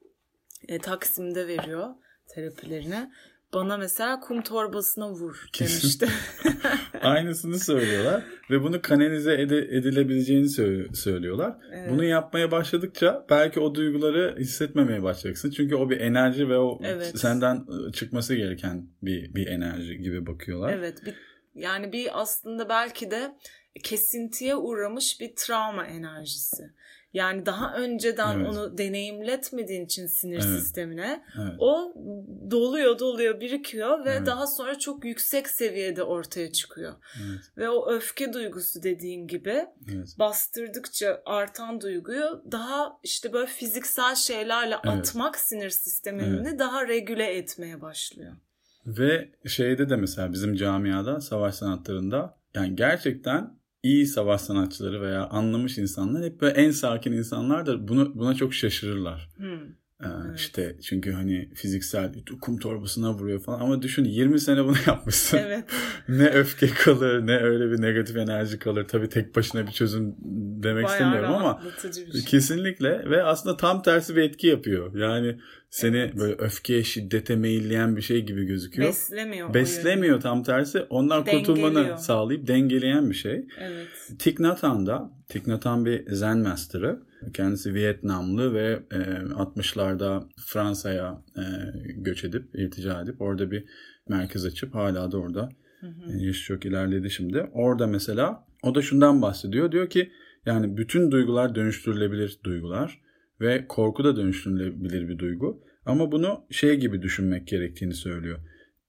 [0.68, 1.88] E, Taksim'de veriyor
[2.28, 3.10] terapilerine
[3.54, 6.08] bana mesela kum torbasına vur demişti.
[7.02, 10.48] Aynısını söylüyorlar ve bunu kanalize ede, edilebileceğini
[10.94, 11.56] söylüyorlar.
[11.72, 11.90] Evet.
[11.90, 15.50] Bunu yapmaya başladıkça belki o duyguları hissetmemeye başlayacaksın.
[15.50, 17.18] Çünkü o bir enerji ve o evet.
[17.18, 20.72] senden ıı, çıkması gereken bir bir enerji gibi bakıyorlar.
[20.72, 21.06] Evet.
[21.06, 21.14] Bir,
[21.54, 23.34] yani bir aslında belki de
[23.82, 26.62] kesintiye uğramış bir travma enerjisi.
[27.14, 28.48] Yani daha önceden evet.
[28.48, 30.44] onu deneyimletmediğin için sinir evet.
[30.44, 31.54] sistemine evet.
[31.58, 31.94] o
[32.50, 34.26] doluyor doluyor birikiyor ve evet.
[34.26, 36.92] daha sonra çok yüksek seviyede ortaya çıkıyor.
[37.22, 37.40] Evet.
[37.56, 40.16] Ve o öfke duygusu dediğin gibi evet.
[40.18, 44.98] bastırdıkça artan duyguyu daha işte böyle fiziksel şeylerle evet.
[44.98, 46.58] atmak sinir sistemini evet.
[46.58, 48.32] daha regüle etmeye başlıyor.
[48.86, 55.78] Ve şeyde de mesela bizim camiada savaş sanatlarında yani gerçekten iyi savaş sanatçıları veya anlamış
[55.78, 59.28] insanlar hep böyle en sakin insanlar da bunu buna çok şaşırırlar.
[59.36, 59.53] Hmm.
[60.04, 60.38] Ee, evet.
[60.38, 65.38] İşte çünkü hani fiziksel kum torbasına vuruyor falan ama düşün 20 sene bunu yapmışsın.
[65.38, 65.64] Evet.
[66.08, 68.88] ne öfke kalır ne öyle bir negatif enerji kalır.
[68.88, 70.14] Tabii tek başına bir çözüm
[70.62, 71.62] demek Bayağı istemiyorum ama
[72.12, 72.24] şey.
[72.24, 74.94] kesinlikle ve aslında tam tersi bir etki yapıyor.
[74.94, 75.38] Yani
[75.70, 76.16] seni evet.
[76.16, 78.88] böyle öfkeye, şiddete meyilleyen bir şey gibi gözüküyor.
[78.88, 79.54] Beslemiyor.
[79.54, 80.80] Beslemiyor tam tersi.
[80.80, 81.46] Ondan Dengeliyor.
[81.46, 83.46] kurtulmanı sağlayıp dengeleyen bir şey.
[83.60, 83.88] Evet.
[84.18, 87.02] Thich Nhat Hanh da, Thich Nhat Hanh bir Zen Master'ı.
[87.32, 91.42] Kendisi Vietnamlı ve e, 60'larda Fransa'ya e,
[91.96, 93.64] göç edip, irtica edip orada bir
[94.08, 95.48] merkez açıp hala da orada
[95.80, 96.12] hı hı.
[96.12, 97.50] E, yaşı çok ilerledi şimdi.
[97.52, 99.72] Orada mesela o da şundan bahsediyor.
[99.72, 100.10] Diyor ki
[100.46, 103.00] yani bütün duygular dönüştürülebilir duygular
[103.40, 105.64] ve korku da dönüştürülebilir bir duygu.
[105.86, 108.38] Ama bunu şey gibi düşünmek gerektiğini söylüyor.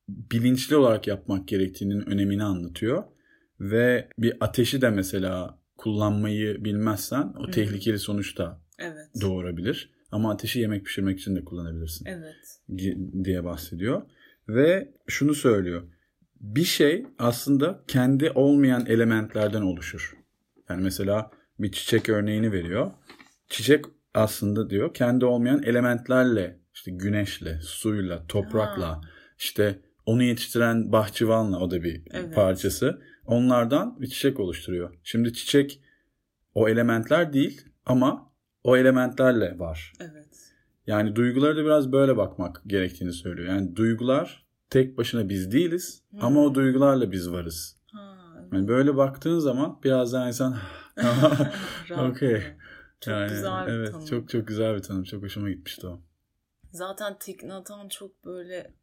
[0.09, 3.03] Bilinçli olarak yapmak gerektiğinin önemini anlatıyor.
[3.59, 9.21] Ve bir ateşi de mesela kullanmayı bilmezsen o tehlikeli sonuçta evet.
[9.21, 9.89] doğurabilir.
[10.11, 12.05] Ama ateşi yemek pişirmek için de kullanabilirsin.
[12.05, 12.35] Evet.
[13.23, 14.01] diye bahsediyor.
[14.49, 15.83] Ve şunu söylüyor.
[16.39, 20.17] Bir şey aslında kendi olmayan elementlerden oluşur.
[20.69, 22.91] Yani mesela bir çiçek örneğini veriyor.
[23.49, 29.01] Çiçek aslında diyor kendi olmayan elementlerle işte güneşle, suyla, toprakla ha.
[29.37, 32.35] işte onu yetiştiren bahçıvanla o da bir evet.
[32.35, 33.01] parçası.
[33.25, 34.97] Onlardan bir çiçek oluşturuyor.
[35.03, 35.81] Şimdi çiçek
[36.55, 38.31] o elementler değil ama
[38.63, 39.93] o elementlerle var.
[39.99, 40.53] Evet.
[40.87, 43.49] Yani duygulara da biraz böyle bakmak gerektiğini söylüyor.
[43.49, 46.23] Yani duygular tek başına biz değiliz hmm.
[46.23, 47.77] ama o duygularla biz varız.
[47.91, 48.53] Ha, evet.
[48.53, 50.57] Yani böyle baktığın zaman biraz daha insan
[52.11, 52.41] okey.
[53.01, 54.05] Çok yani, güzel bir evet, tanım.
[54.05, 55.03] Çok çok güzel bir tanım.
[55.03, 56.01] Çok hoşuma gitmişti o.
[56.71, 57.17] Zaten
[57.69, 58.73] Hanh çok böyle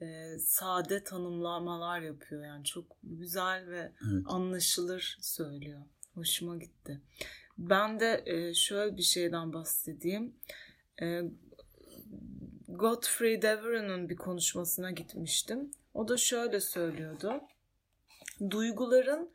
[0.00, 2.44] e, sade tanımlamalar yapıyor.
[2.44, 4.22] Yani çok güzel ve evet.
[4.26, 5.80] anlaşılır söylüyor.
[6.14, 7.00] Hoşuma gitti.
[7.58, 10.34] Ben de e, şöyle bir şeyden bahsedeyim.
[11.02, 11.22] E,
[12.68, 15.70] Godfrey Devereaux'un bir konuşmasına gitmiştim.
[15.94, 17.40] O da şöyle söylüyordu.
[18.50, 19.30] Duyguların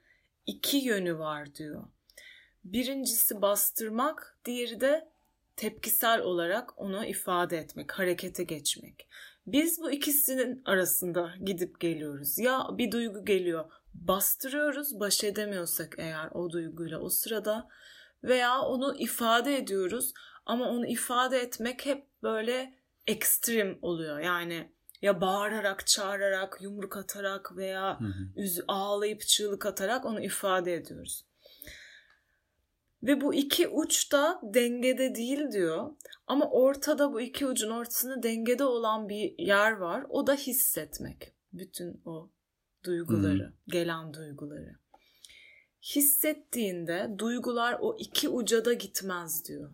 [0.45, 1.83] iki yönü var diyor.
[2.63, 5.11] Birincisi bastırmak, diğeri de
[5.55, 9.07] tepkisel olarak onu ifade etmek, harekete geçmek.
[9.47, 12.39] Biz bu ikisinin arasında gidip geliyoruz.
[12.39, 17.67] Ya bir duygu geliyor, bastırıyoruz, baş edemiyorsak eğer o duyguyla o sırada
[18.23, 20.13] veya onu ifade ediyoruz
[20.45, 22.73] ama onu ifade etmek hep böyle
[23.07, 24.19] ekstrem oluyor.
[24.19, 28.63] Yani ya bağırarak, çağırarak, yumruk atarak veya hı hı.
[28.67, 31.25] ağlayıp çığlık atarak onu ifade ediyoruz.
[33.03, 35.91] Ve bu iki uç da dengede değil diyor.
[36.27, 40.05] Ama ortada bu iki ucun ortasında dengede olan bir yer var.
[40.09, 41.33] O da hissetmek.
[41.53, 42.29] Bütün o
[42.83, 43.53] duyguları, hmm.
[43.67, 44.75] gelen duyguları.
[45.81, 49.73] Hissettiğinde duygular o iki uca da gitmez diyor.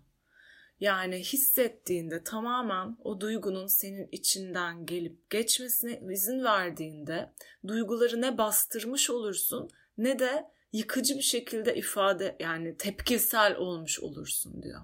[0.79, 7.33] Yani hissettiğinde tamamen o duygunun senin içinden gelip geçmesine izin verdiğinde
[7.67, 14.81] duyguları ne bastırmış olursun ne de yıkıcı bir şekilde ifade yani tepkisel olmuş olursun diyor.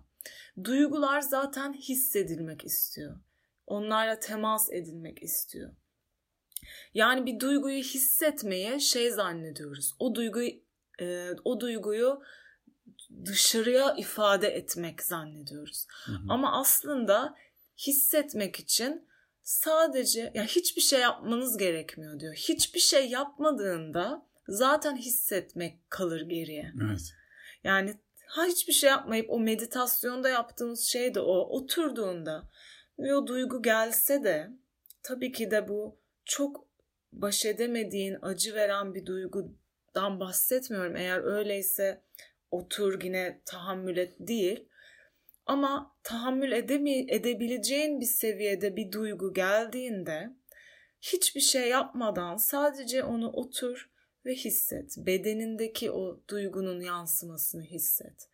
[0.64, 3.20] Duygular zaten hissedilmek istiyor.
[3.68, 5.72] Onlarla temas edilmek istiyor.
[6.94, 9.94] Yani bir duyguyu hissetmeye şey zannediyoruz.
[10.00, 10.52] O duyguyu
[11.02, 12.22] e, o duyguyu
[13.26, 15.88] dışarıya ifade etmek zannediyoruz.
[16.06, 16.26] Hı hı.
[16.30, 17.36] Ama aslında
[17.78, 19.08] hissetmek için
[19.44, 22.34] sadece ya hiçbir şey yapmanız gerekmiyor diyor.
[22.34, 26.74] Hiçbir şey yapmadığında zaten hissetmek kalır geriye.
[26.88, 27.14] Evet.
[27.64, 27.94] Yani
[28.28, 32.50] ha hiçbir şey yapmayıp o meditasyonda yaptığımız şey de o oturduğunda
[33.00, 34.50] ve o duygu gelse de
[35.04, 36.68] tabii ki de bu çok
[37.12, 40.96] baş edemediğin acı veren bir duygudan bahsetmiyorum.
[40.96, 42.02] Eğer öyleyse
[42.52, 44.70] otur yine tahammül et değil.
[45.46, 50.30] Ama tahammül edemi edebileceğin bir seviyede bir duygu geldiğinde
[51.02, 53.93] hiçbir şey yapmadan sadece onu otur
[54.26, 54.98] ve hisset.
[54.98, 58.30] Bedenindeki o duygunun yansımasını hisset.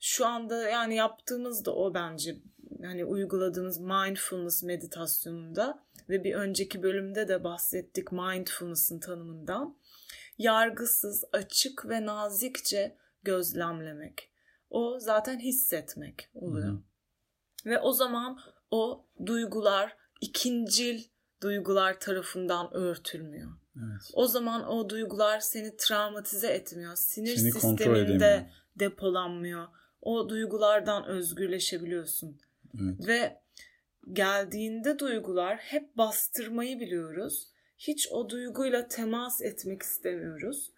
[0.00, 2.36] Şu anda yani yaptığımız da o bence.
[2.82, 9.78] Hani uyguladığımız mindfulness meditasyonunda ve bir önceki bölümde de bahsettik mindfulness'ın tanımından.
[10.38, 14.30] Yargısız, açık ve nazikçe gözlemlemek.
[14.70, 16.68] O zaten hissetmek oluyor.
[16.68, 16.82] Hı-hı.
[17.66, 18.38] Ve o zaman
[18.70, 21.04] o duygular ikincil
[21.42, 23.50] duygular tarafından örtülmüyor.
[23.76, 24.10] Evet.
[24.12, 26.96] O zaman o duygular seni travmatize etmiyor.
[26.96, 29.66] Sinir seni sisteminde depolanmıyor.
[30.02, 32.40] O duygulardan özgürleşebiliyorsun.
[32.80, 33.06] Evet.
[33.06, 33.40] Ve
[34.12, 37.48] geldiğinde duygular hep bastırmayı biliyoruz.
[37.78, 40.72] Hiç o duyguyla temas etmek istemiyoruz.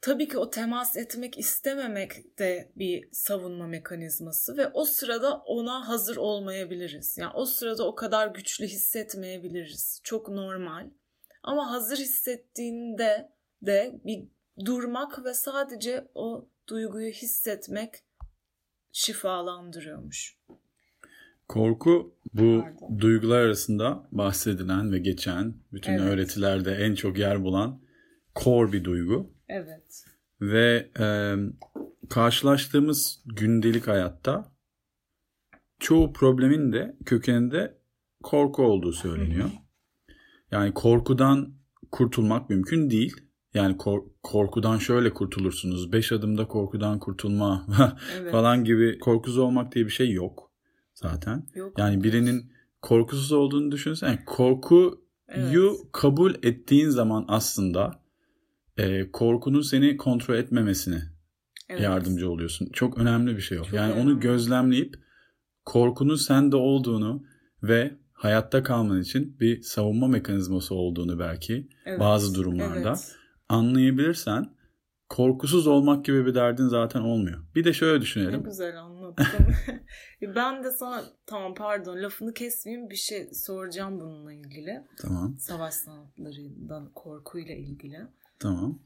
[0.00, 6.16] Tabii ki o temas etmek istememek de bir savunma mekanizması ve o sırada ona hazır
[6.16, 7.18] olmayabiliriz.
[7.18, 10.00] Yani o sırada o kadar güçlü hissetmeyebiliriz.
[10.04, 10.90] Çok normal.
[11.44, 14.24] Ama hazır hissettiğinde de bir
[14.64, 17.94] durmak ve sadece o duyguyu hissetmek
[18.92, 20.36] şifalandırıyormuş.
[21.48, 22.98] Korku bu Pardon.
[22.98, 26.02] duygular arasında bahsedilen ve geçen bütün evet.
[26.02, 27.80] öğretilerde en çok yer bulan
[28.36, 29.30] core bir duygu.
[29.48, 30.04] Evet.
[30.40, 31.34] Ve e,
[32.08, 34.52] karşılaştığımız gündelik hayatta
[35.78, 37.78] çoğu problemin de kökeninde
[38.22, 39.50] korku olduğu söyleniyor.
[40.54, 41.54] Yani korkudan
[41.92, 43.16] kurtulmak mümkün değil.
[43.54, 45.92] Yani kor- korkudan şöyle kurtulursunuz.
[45.92, 47.66] Beş adımda korkudan kurtulma
[48.16, 48.32] evet.
[48.32, 50.50] falan gibi korkusuz olmak diye bir şey yok
[50.94, 51.46] zaten.
[51.54, 51.78] Yok.
[51.78, 55.78] Yani birinin korkusuz olduğunu düşünsen yani korkuyu evet.
[55.92, 58.02] kabul ettiğin zaman aslında
[58.76, 61.02] e, korkunun seni kontrol etmemesine
[61.68, 61.82] evet.
[61.82, 62.68] yardımcı oluyorsun.
[62.72, 63.62] Çok önemli bir şey o.
[63.64, 64.10] Çok yani önemli.
[64.10, 64.94] onu gözlemleyip
[65.64, 67.22] korkunun sende olduğunu
[67.62, 72.00] ve hayatta kalman için bir savunma mekanizması olduğunu belki evet.
[72.00, 73.16] bazı durumlarda evet.
[73.48, 74.54] anlayabilirsen
[75.08, 77.44] korkusuz olmak gibi bir derdin zaten olmuyor.
[77.54, 78.40] Bir de şöyle düşünelim.
[78.40, 79.46] Ne güzel anlattın.
[80.36, 84.84] ben de sana tamam pardon lafını kesmeyeyim bir şey soracağım bununla ilgili.
[85.02, 85.36] Tamam.
[85.38, 87.98] Savaş sanatlarından korkuyla ilgili.
[88.38, 88.78] Tamam.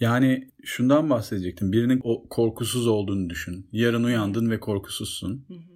[0.00, 1.72] Yani şundan bahsedecektim.
[1.72, 3.68] Birinin o korkusuz olduğunu düşün.
[3.72, 5.44] Yarın uyandın ve korkusuzsun.
[5.48, 5.73] Hı hı.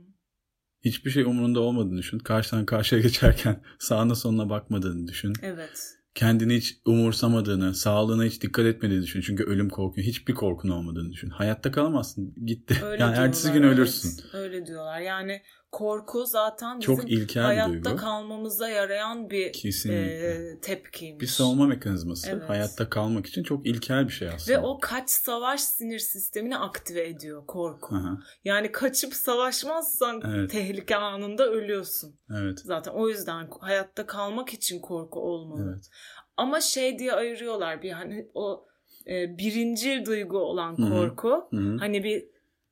[0.85, 2.19] Hiçbir şey umurunda olmadığını düşün.
[2.19, 5.33] Karşıdan karşıya geçerken sağına soluna bakmadığını düşün.
[5.43, 5.95] Evet.
[6.15, 9.21] Kendini hiç umursamadığını, sağlığına hiç dikkat etmediğini düşün.
[9.21, 11.31] Çünkü ölüm korkun, hiçbir korkun olmadığını düşün.
[11.31, 12.35] Hayatta kalamazsın.
[12.47, 12.77] Gitti.
[12.85, 14.11] Öyle yani ertesi gün diyorlar, ölürsün.
[14.25, 14.35] evet.
[14.35, 15.01] öyle diyorlar.
[15.01, 17.97] Yani korku zaten bizim Çok ilkel hayatta duygu.
[17.97, 20.29] kalmamıza yarayan bir Kesinlikle.
[20.51, 21.21] e, tepkiymiş.
[21.21, 22.31] Bir savunma mekanizması.
[22.31, 22.49] Evet.
[22.49, 24.59] Hayatta kalmak için çok ilkel bir şey aslında.
[24.59, 27.97] Ve o kaç savaş sinir sistemini aktive ediyor korku.
[27.97, 30.51] Aha, Yani kaçıp savaşmazsan Evet.
[30.51, 32.15] tehlike anında ölüyorsun.
[32.31, 32.59] evet.
[32.65, 35.73] Zaten o yüzden hayatta kalmak için korku olmalı.
[35.75, 35.91] Evet.
[36.37, 38.65] Ama şey diye ayırıyorlar bir hani o
[39.07, 41.49] e, birinci duygu olan korku.
[41.51, 41.77] Hı hı.
[41.79, 42.25] Hani bir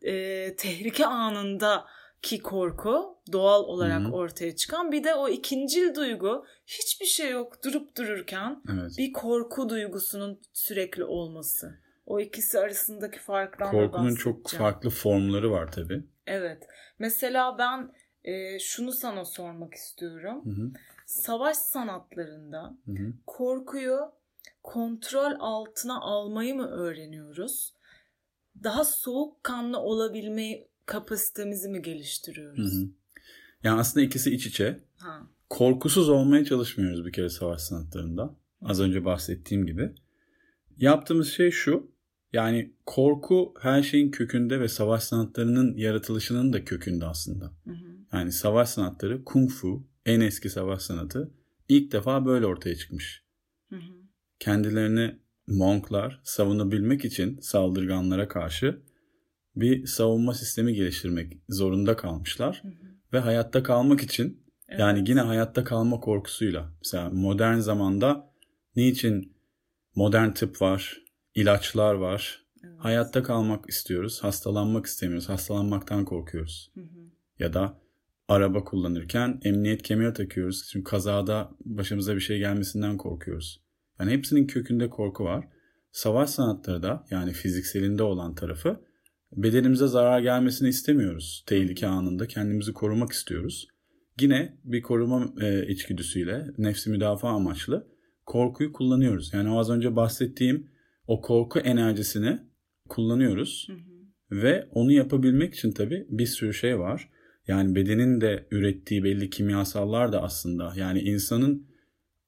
[0.02, 1.06] e, tehlike
[2.16, 4.12] anındaki korku doğal olarak Hı hı.
[4.12, 4.92] ortaya çıkan.
[4.92, 8.92] Bir de o ikincil duygu hiçbir şey yok durup dururken Evet.
[8.98, 11.78] bir korku duygusunun sürekli olması.
[12.06, 16.04] O ikisi arasındaki farktan Korkunun çok farklı formları var tabii.
[16.26, 16.62] Evet.
[16.98, 17.92] Mesela ben
[18.24, 20.44] e, şunu sana sormak istiyorum.
[20.44, 20.70] Hı hı.
[21.06, 23.12] Savaş sanatlarında Hı hı.
[23.26, 24.12] korkuyu
[24.62, 27.74] kontrol altına almayı mı öğreniyoruz?
[28.62, 32.74] Daha soğukkanlı olabilme kapasitemizi mi Hı geliştiriyoruz?
[32.74, 32.88] hı.
[33.62, 34.80] Yani aslında ikisi iç içe.
[34.96, 35.26] Ha.
[35.50, 38.36] Korkusuz olmaya çalışmıyoruz bir kere savaş sanatlarında.
[38.62, 39.92] Az önce bahsettiğim gibi.
[40.76, 41.90] Yaptığımız şey şu.
[42.32, 47.52] Yani korku her şeyin kökünde ve savaş sanatlarının yaratılışının da kökünde aslında.
[47.64, 47.96] Hı hı.
[48.12, 51.30] Yani savaş sanatları, kung fu, en eski savaş sanatı
[51.68, 53.24] ilk defa böyle ortaya çıkmış.
[53.68, 53.92] Hı hı.
[54.38, 58.82] Kendilerini monklar savunabilmek için saldırganlara karşı
[59.56, 62.60] bir savunma sistemi geliştirmek zorunda kalmışlar.
[62.62, 62.72] Hı hı.
[63.12, 64.46] Ve hayatta kalmak için
[64.78, 65.08] yani Evet.
[65.08, 66.72] yine hayatta kalma korkusuyla.
[66.84, 68.30] Mesela modern zamanda
[68.76, 69.36] niçin
[69.94, 71.02] modern tıp var,
[71.34, 72.44] ilaçlar var.
[72.64, 72.74] Evet.
[72.78, 76.70] Hayatta kalmak istiyoruz, hastalanmak istemiyoruz, hastalanmaktan korkuyoruz.
[76.74, 76.86] Hı hı.
[77.38, 77.78] Ya da
[78.28, 80.68] araba kullanırken emniyet kemeri takıyoruz.
[80.72, 83.60] Çünkü kazada başımıza bir şey gelmesinden korkuyoruz.
[84.00, 85.48] Yani hepsinin kökünde korku var.
[85.92, 88.80] Savaş sanatları da yani fizikselinde olan tarafı
[89.32, 91.44] bedenimize zarar gelmesini istemiyoruz.
[91.46, 93.68] Tehlike anında kendimizi korumak istiyoruz.
[94.20, 97.86] Yine bir koruma e, içgüdüsüyle nefsi müdafaa amaçlı
[98.26, 99.34] korkuyu kullanıyoruz.
[99.34, 100.70] Yani az önce bahsettiğim
[101.06, 102.38] o korku enerjisini
[102.88, 103.66] kullanıyoruz.
[103.68, 104.42] Hı hı.
[104.42, 107.08] Ve onu yapabilmek için tabii bir sürü şey var.
[107.46, 110.72] Yani bedenin de ürettiği belli kimyasallar da aslında.
[110.76, 111.66] Yani insanın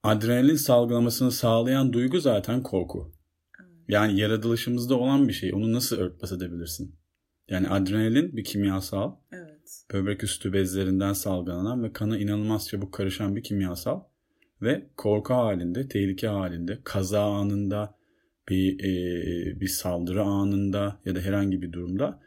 [0.03, 3.11] adrenalin salgılamasını sağlayan duygu zaten korku.
[3.89, 5.53] Yani yaratılışımızda olan bir şey.
[5.53, 6.95] Onu nasıl örtbas edebilirsin?
[7.49, 9.15] Yani adrenalin bir kimyasal.
[9.31, 9.85] Evet.
[9.93, 14.01] Böbrek üstü bezlerinden salgılanan ve kana inanılmaz çabuk karışan bir kimyasal.
[14.61, 17.95] Ve korku halinde, tehlike halinde, kaza anında,
[18.49, 22.19] bir, e, bir saldırı anında ya da herhangi bir durumda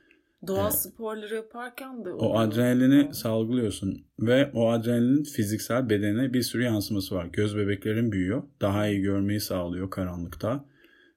[0.47, 0.79] Doğa Evet.
[0.79, 7.27] sporları yaparken de o adrenalini salgılıyorsun ve o adrenalinin fiziksel bedene bir sürü yansıması var.
[7.27, 8.43] Göz bebeklerin büyüyor.
[8.61, 10.65] Daha iyi görmeyi sağlıyor karanlıkta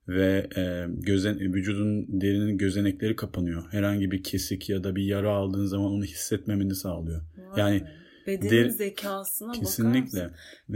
[0.07, 3.63] ve e, gözen vücudun derinin gözenekleri kapanıyor.
[3.71, 7.21] Herhangi bir kesik ya da bir yara aldığın zaman onu hissetmemeni sağlıyor.
[7.37, 7.87] Vay Yani be.
[8.27, 9.99] Bedenin der- zekasına bakar Kesinlikle.
[10.23, 10.31] mısın?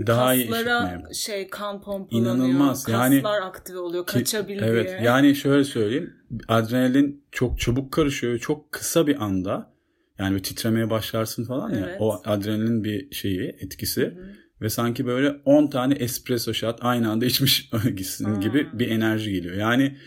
[0.08, 1.13] Daha iyi Kaslara işitmeye.
[1.13, 2.36] şey kan pompalanıyor.
[2.36, 2.86] İnanılmaz.
[2.89, 4.06] Yani- Kaslar aktive oluyor.
[4.06, 6.13] Ki- Kaçabil Evet yani şöyle söyleyeyim.
[6.48, 8.38] Adrenalin çok çabuk karışıyor.
[8.39, 9.74] Çok kısa bir anda
[10.20, 11.86] yani bir titremeye başlarsın falan ya.
[11.89, 11.98] Evet.
[12.00, 14.02] O adrenalin bir şeyi etkisi.
[14.02, 14.34] Hı hı.
[14.62, 18.39] Ve sanki böyle 10 tane espresso shot aynı anda içmiş Ha.
[18.41, 19.56] gibi bir enerji geliyor.
[19.56, 19.98] Yani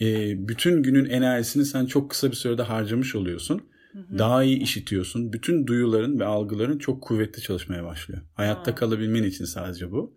[0.00, 3.60] e, bütün günün enerjisini sen çok kısa bir sürede harcamış oluyorsun.
[4.18, 5.32] Daha iyi işitiyorsun.
[5.32, 8.20] Bütün duyuların ve algıların çok kuvvetli çalışmaya başlıyor.
[8.34, 8.74] Hayatta Ha.
[8.74, 10.14] kalabilmen için sadece bu.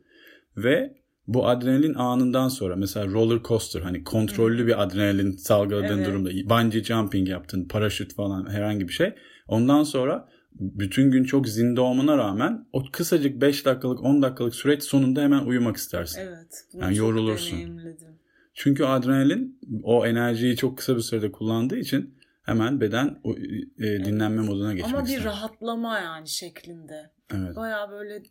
[0.58, 0.94] Ve
[1.28, 6.08] bu adrenalin anından sonra mesela roller coaster hani kontrollü bir adrenalin salgıladığın Evet.
[6.08, 9.14] durumda bungee jumping yaptın, paraşüt falan herhangi bir şey.
[9.48, 14.84] Ondan sonra bütün gün çok zinde olmana rağmen o kısacık 5 dakikalık 10 dakikalık süreç
[14.84, 16.22] sonunda hemen uyumak istersin.
[16.22, 16.66] Evet.
[16.74, 17.52] Yani yorulursun.
[17.52, 18.20] deneyimledim.
[18.54, 23.36] Çünkü adrenalin o enerjiyi çok kısa bir sürede kullandığı için hemen beden o,
[23.78, 25.24] e, dinlenme moduna geçmek Ama bir ister.
[25.24, 27.12] rahatlama yani şeklinde.
[27.34, 27.56] Evet.
[27.56, 28.24] Baya böyle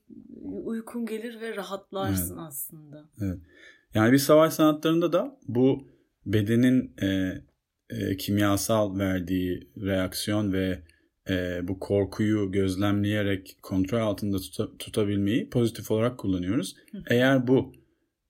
[0.43, 3.05] uykun gelir ve rahatlarsın aslında.
[3.95, 5.89] Yani bir savaş sanatlarında da bu
[6.27, 7.07] bedenin e,
[7.91, 10.83] e, kimyasal verdiği reaksiyon ve
[11.29, 16.77] e, bu korkuyu gözlemleyerek kontrol altında tuta- tutabilmeyi pozitif olarak kullanıyoruz.
[16.93, 16.99] Hı.
[17.11, 17.73] Eğer bu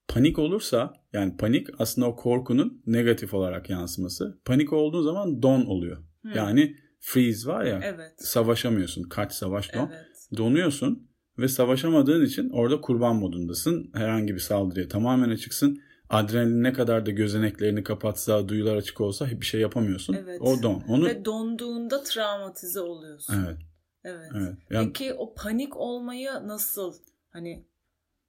[0.07, 4.39] panik olursa yani panik aslında o korkunun negatif olarak yansıması.
[4.45, 5.97] Panik olduğun zaman don oluyor.
[6.25, 6.29] Hı.
[6.35, 8.11] Yani freeze var ya Evet.
[8.17, 9.03] savaşamıyorsun.
[9.03, 9.89] Kaç savaş don.
[9.93, 10.37] Evet.
[10.37, 13.91] Donuyorsun ve savaşamadığın için orada kurban modundasın.
[13.93, 15.79] Herhangi bir saldırıya tamamen açıksın.
[16.09, 20.13] Adrenalin ne kadar da gözeneklerini kapatsa, duyular açık olsa bir şey yapamıyorsun.
[20.13, 20.41] Evet.
[20.41, 20.83] O don.
[20.87, 23.33] Onu Ve donduğunda travmatize oluyorsun.
[23.45, 23.57] Evet.
[24.03, 24.31] Evet.
[24.35, 24.53] Evet.
[24.69, 26.93] Yani- Peki o panik olmayı nasıl
[27.29, 27.65] hani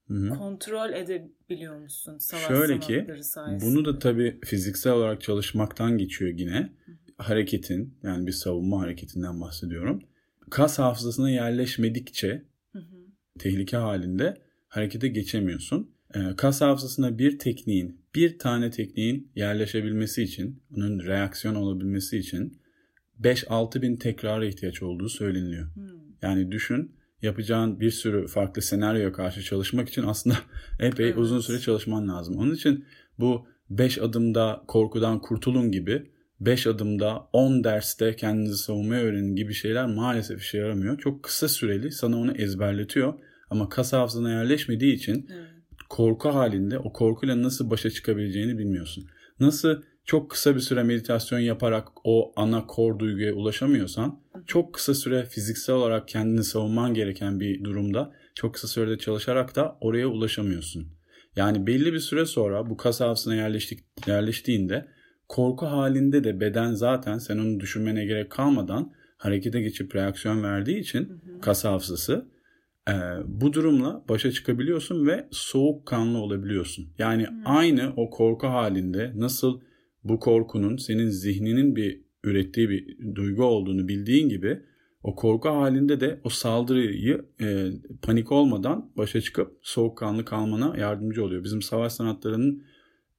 [0.09, 0.29] Hı-hı.
[0.29, 3.71] kontrol edebiliyor musun savaş Şöyle ki, sayesinde?
[3.71, 6.73] Bunu da tabii fiziksel olarak çalışmaktan geçiyor yine.
[7.17, 10.03] Hareketin yani bir savunma hareketinden bahsediyorum.
[10.51, 12.97] Kas hafızasına yerleşmedikçe Hı hı.
[13.39, 15.91] tehlike halinde harekete geçemiyorsun.
[16.15, 22.59] Ee, kas hafızasına bir tekniğin, bir tane tekniğin yerleşebilmesi için, onun reaksiyon olabilmesi için
[23.23, 25.75] 5-6 bin tekrara ihtiyaç olduğu söyleniliyor.
[25.75, 25.85] Hmm.
[26.23, 26.93] Yani düşün
[27.23, 30.37] yapacağın bir sürü farklı senaryoya karşı çalışmak için aslında
[30.81, 31.19] epey Evet.
[31.19, 32.37] uzun süre çalışman lazım.
[32.37, 32.85] Onun için
[33.19, 39.87] bu 5 adımda korkudan kurtulun gibi 5 adımda 10 derste kendinizi savunmayı öğrenin gibi şeyler
[39.87, 40.99] maalesef işe yaramıyor.
[40.99, 43.15] Çok kısa süreli sana onu ezberletiyor
[43.51, 45.49] ama kas hafızana yerleşmediği için Evet.
[45.91, 49.07] Korku halinde o korkuyla nasıl başa çıkabileceğini bilmiyorsun.
[49.41, 55.25] Nasıl çok kısa bir süre meditasyon yaparak o ana kor duyguya ulaşamıyorsan çok kısa süre
[55.25, 60.87] fiziksel olarak kendini savunman gereken bir durumda çok kısa sürede çalışarak da oraya ulaşamıyorsun.
[61.37, 64.89] Yani belli bir süre sonra bu kas hafızasına yerleştik, yerleştiğinde
[65.29, 71.23] korku halinde de beden zaten sen onu düşünmene gerek kalmadan harekete geçip reaksiyon verdiği için
[71.43, 72.31] kas hafızası
[72.89, 72.93] e,
[73.27, 76.89] bu durumla başa çıkabiliyorsun ve soğukkanlı olabiliyorsun.
[76.99, 79.61] Yani aynı o korku halinde nasıl
[80.05, 84.63] bu korkunun senin zihninin bir ürettiği bir duygu olduğunu bildiğin gibi
[85.03, 87.71] o korku halinde de o saldırıyı e,
[88.03, 91.45] panik olmadan başa çıkıp soğukkanlı kalmana yardımcı oluyor.
[91.45, 92.65] Bizim savaş sanatlarının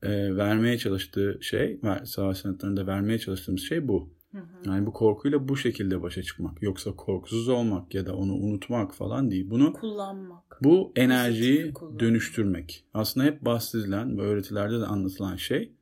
[0.01, 4.20] e, vermeye çalıştığı şey, savaş sanatlarında vermeye çalıştığımız şey bu.
[4.31, 4.69] Hı hı.
[4.69, 6.61] Yani bu korkuyla bu şekilde başa çıkmak.
[6.61, 9.49] Yoksa korkusuz olmak ya da onu unutmak falan değil.
[9.49, 10.57] Bunu Kullanmak.
[10.61, 11.99] bu enerjiyi kullanmak.
[11.99, 12.85] dönüştürmek.
[12.93, 15.75] Aslında hep bahsedilen ve öğretilerde de anlatılan şey,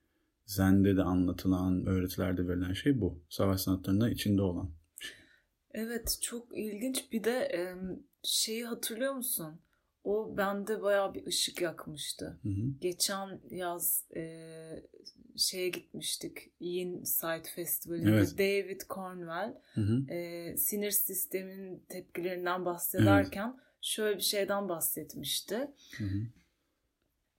[0.45, 3.23] Zen'de de anlatılan, öğretilerde verilen şey bu.
[3.29, 4.71] Savaş sanatlarında içinde olan.
[5.71, 7.51] Evet çok ilginç bir de
[8.23, 9.59] şeyi hatırlıyor musun?
[10.09, 12.39] O bende bayağı bir ışık yakmıştı.
[12.43, 12.61] Hı hı.
[12.81, 14.23] Geçen yaz e,
[15.37, 16.37] şeye gitmiştik.
[16.59, 18.37] Yin Side Festivali'nde Evet.
[18.37, 20.13] David Cornwell Hı hı.
[20.13, 25.55] e, sinir sisteminin tepkilerinden bahsederken şöyle bir şeyden bahsetmişti.
[25.97, 26.19] Hı hı.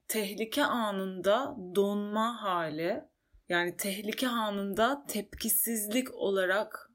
[0.07, 3.03] Tehlike anında donma hali
[3.49, 6.90] yani tehlike anında tepkisizlik olarak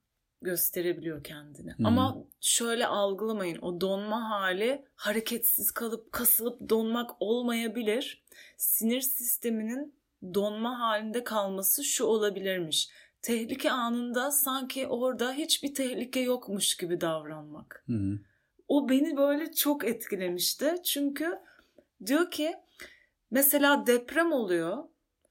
[0.47, 1.71] gösterebiliyor kendini.
[1.71, 1.83] Hı.
[1.85, 8.25] Ama şöyle algılamayın o donma hali hareketsiz kalıp kasılıp donmak olmayabilir.
[8.57, 9.95] Sinir sisteminin
[10.35, 12.89] donma halinde kalması şu olabilirmiş.
[13.23, 17.85] Tehlike anında sanki orada hiçbir tehlike yokmuş gibi davranmak.
[17.87, 18.19] Hı.
[18.69, 20.75] O beni böyle çok etkilemişti.
[20.85, 21.39] Çünkü
[22.07, 22.55] diyor ki
[23.31, 24.85] mesela deprem oluyor.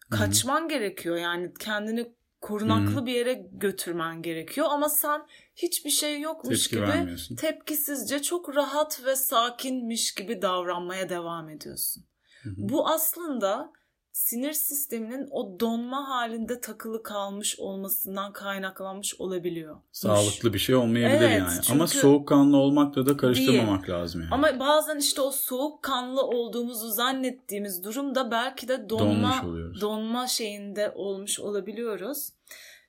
[0.10, 1.18] Kaçman gerekiyor.
[1.18, 2.12] Yani kendini
[2.46, 3.06] korunaklı Hı.
[3.06, 5.22] bir yere götürmen gerekiyor ama sen
[5.56, 12.06] hiçbir şey yokmuş Tepki gibi tepkisizce çok rahat ve sakinmiş gibi davranmaya devam ediyorsun.
[12.44, 12.54] Hı hı.
[12.58, 13.74] Bu aslında
[14.16, 19.78] sinir sisteminin o donma halinde takılı kalmış olmasından kaynaklanmış olabiliyor.
[19.92, 21.60] Sağlıklı bir şey olmayabilir Evet, yani.
[21.72, 24.34] Ama soğukkanlı olmakla da karıştırmamak lazım yani.
[24.34, 29.46] Ama bazen işte o soğukkanlı olduğumuzu zannettiğimiz durumda belki de donma
[29.82, 32.30] donma şeyinde olmuş olabiliyoruz.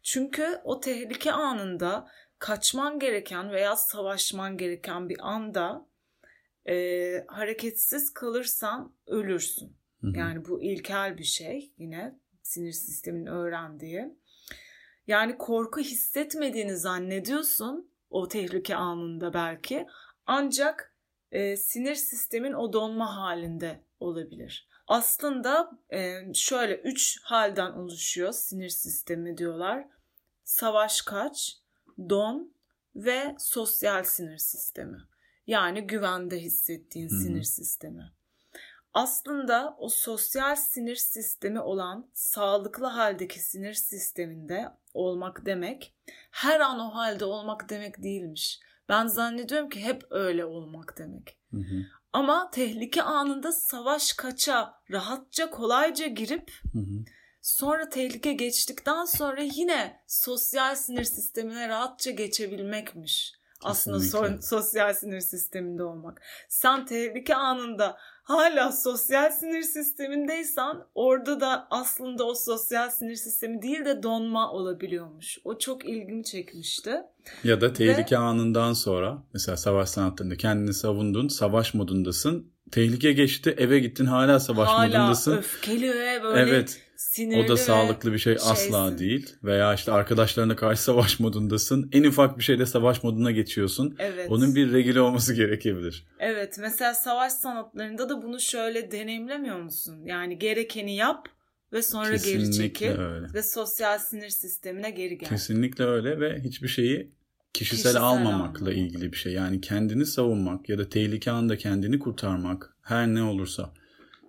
[0.02, 2.06] Çünkü o tehlike anında
[2.38, 5.86] kaçman gereken veya savaşman gereken bir anda
[6.68, 6.74] e,
[7.28, 9.76] hareketsiz kalırsan ölürsün.
[10.06, 10.18] Hı hı.
[10.18, 14.16] Yani bu ilkel bir şey yine sinir sistemin öğrendiği.
[15.06, 19.86] Yani korku hissetmediğini zannediyorsun o tehlike anında belki.
[20.26, 20.94] Ancak
[21.32, 24.68] e, sinir sistemin o donma halinde olabilir.
[24.88, 29.88] Aslında e, şöyle üç halden oluşuyor sinir sistemi diyorlar.
[30.44, 31.56] Savaş kaç,
[31.98, 32.52] don
[32.96, 34.98] ve sosyal sinir sistemi.
[35.46, 37.20] Yani güvende hissettiğin Hı hı.
[37.20, 38.12] sinir sistemi.
[38.96, 45.94] Aslında o sosyal sinir sistemi olan sağlıklı haldeki sinir sisteminde olmak demek
[46.30, 48.60] her an o halde olmak demek değilmiş.
[48.88, 51.38] Ben zannediyorum ki hep öyle olmak demek.
[51.50, 51.86] Hı hı.
[52.12, 57.04] Ama tehlike anında savaş kaça rahatça kolayca girip Hı hı.
[57.42, 63.34] sonra tehlike geçtikten sonra yine sosyal sinir sistemine rahatça geçebilmekmiş.
[63.62, 64.28] Aslında Kesinlikle.
[64.28, 66.22] so- sosyal sinir sisteminde olmak.
[66.48, 73.84] Sen tehlike anında hala sosyal sinir sistemindeysen orada da aslında o sosyal sinir sistemi değil
[73.84, 75.38] de donma olabiliyormuş.
[75.44, 76.94] O çok ilgimi çekmişti.
[77.44, 82.50] Ya da tehlike anından sonra mesela savaş sanatlarında kendini savundun, savaş modundasın.
[82.70, 85.36] tehlike geçti eve gittin hala savaş Hala modundasın.
[85.36, 86.80] öfkeli ve böyle Evet.
[86.96, 88.54] Sinirli O da sağlıklı bir şey asla
[88.88, 88.98] şeysin.
[88.98, 89.36] değil.
[89.44, 91.88] Veya işte arkadaşlarına karşı savaş modundasın.
[91.92, 93.96] En ufak bir şeyde savaş moduna geçiyorsun.
[93.98, 94.30] Evet.
[94.30, 96.06] Onun bir regüle olması gerekebilir.
[96.18, 100.04] Evet mesela savaş sanatlarında da bunu şöyle deneyimlemiyor musun?
[100.04, 101.28] Yani gerekeni yap
[101.72, 103.26] ve sonra geri Kesinlikle çekil öyle.
[103.34, 105.28] ve sosyal sinir sistemine geri gel.
[105.28, 107.10] Kesinlikle öyle ve hiçbir şeyi
[107.52, 108.76] kişisel, Kişisel almamakla almamak.
[108.78, 109.32] ilgili bir şey.
[109.32, 113.72] Yani kendini savunmak ya da tehlike anında kendini kurtarmak her ne olursa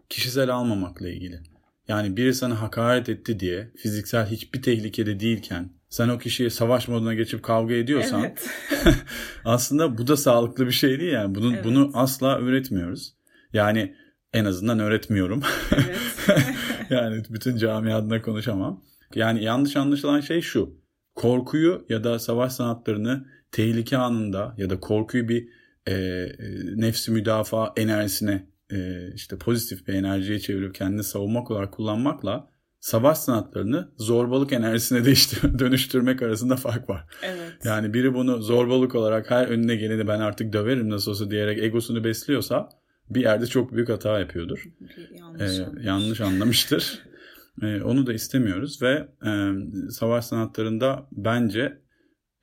[0.09, 1.39] kişisel almamakla ilgili.
[1.87, 7.13] Yani biri sana hakaret etti diye fiziksel hiçbir tehlikede değilken sen o kişiye savaş moduna
[7.13, 8.49] geçip kavga ediyorsan Evet.
[9.45, 11.35] aslında bu da sağlıklı bir şey değil yani.
[11.35, 11.65] Bunu Evet.
[11.65, 13.13] bunu asla öğretmiyoruz.
[13.53, 13.95] Yani
[14.33, 15.41] en azından öğretmiyorum.
[15.71, 15.99] evet.
[16.89, 18.83] yani bütün cami adına konuşamam.
[19.15, 20.77] Yani yanlış anlaşılan şey şu.
[21.15, 25.47] Korkuyu ya da savaş sanatlarını tehlike anında ya da korkuyu bir
[25.87, 26.25] e,
[26.75, 32.49] nefsi müdafaa enerjisine e, işte pozitif bir enerjiye çevirip kendini savunmak olarak kullanmakla
[32.79, 37.05] savaş sanatlarını zorbalık enerjisine değiştir- dönüştürmek arasında fark var.
[37.23, 37.53] evet.
[37.65, 42.03] Yani biri bunu zorbalık olarak her önüne geleni ben artık döverim nasıl olsa diyerek egosunu
[42.03, 42.69] besliyorsa
[43.09, 44.63] bir yerde çok büyük hata yapıyordur.
[44.81, 45.85] Ee, yanlış olmuş.
[45.85, 47.03] yanlış anlamıştır.
[47.63, 49.31] Ee, onu da istemiyoruz ve e,
[49.91, 51.81] savaş sanatlarında bence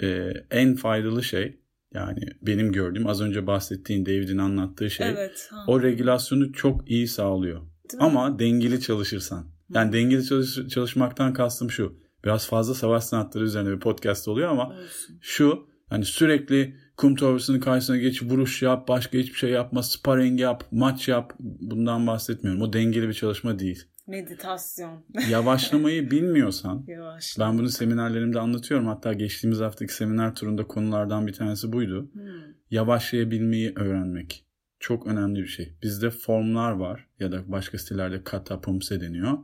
[0.02, 1.60] e, en faydalı şey
[1.94, 5.48] yani benim gördüğüm az önce bahsettiğin David'in anlattığı şey Evet.
[5.50, 5.64] ha.
[5.66, 7.60] o regülasyonu çok iyi sağlıyor.
[7.60, 8.06] Değil mi?
[8.08, 9.46] Ama dengeli çalışırsan.
[9.74, 11.98] Yani dengeli çalış- çalışmaktan kastım şu.
[12.24, 15.18] Biraz fazla savaş sanatları üzerine bir podcast oluyor ama Olsun.
[15.20, 20.64] şu hani sürekli kum torbasının karşısına geç vuruş yap başka hiçbir şey yapma sparring yap
[20.72, 25.04] maç yap bundan bahsetmiyorum o dengeli bir çalışma değil Meditasyon.
[25.30, 27.36] yavaşlamayı bilmiyorsan Yavaş.
[27.40, 32.22] ben bunu seminerlerimde anlatıyorum hatta geçtiğimiz haftaki seminer turunda konulardan bir tanesi buydu Hmm.
[32.70, 34.46] yavaşlayabilmeyi öğrenmek
[34.80, 39.38] çok önemli bir şey bizde formlar var ya da başka stillerde kata pumse deniyor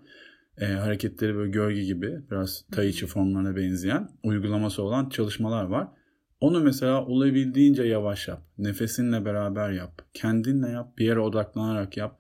[0.59, 5.89] Ee, hareketleri böyle gölge gibi biraz tai chi formlarına benzeyen uygulaması olan çalışmalar var
[6.41, 8.43] onu mesela olabildiğince yavaş yap.
[8.59, 10.03] Nefesinle beraber yap.
[10.15, 10.99] Kendinle yap.
[10.99, 12.19] Bir yere odaklanarak yap.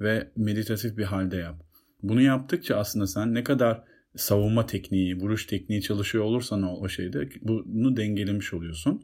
[0.00, 1.62] Ve meditatif bir halde yap.
[2.02, 3.82] Bunu yaptıkça aslında sen ne kadar
[4.16, 9.02] savunma tekniği, vuruş tekniği çalışıyor olursan o, o şeyde bunu dengelemiş oluyorsun.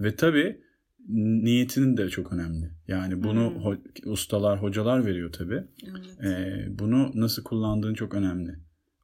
[0.00, 0.60] Ve tabii
[1.08, 2.70] niyetinin de çok önemli.
[2.88, 3.56] Yani bunu Hmm.
[3.62, 5.62] ho- ustalar, hocalar veriyor tabii.
[5.90, 6.24] Evet.
[6.24, 8.50] Ee, bunu nasıl kullandığın çok önemli.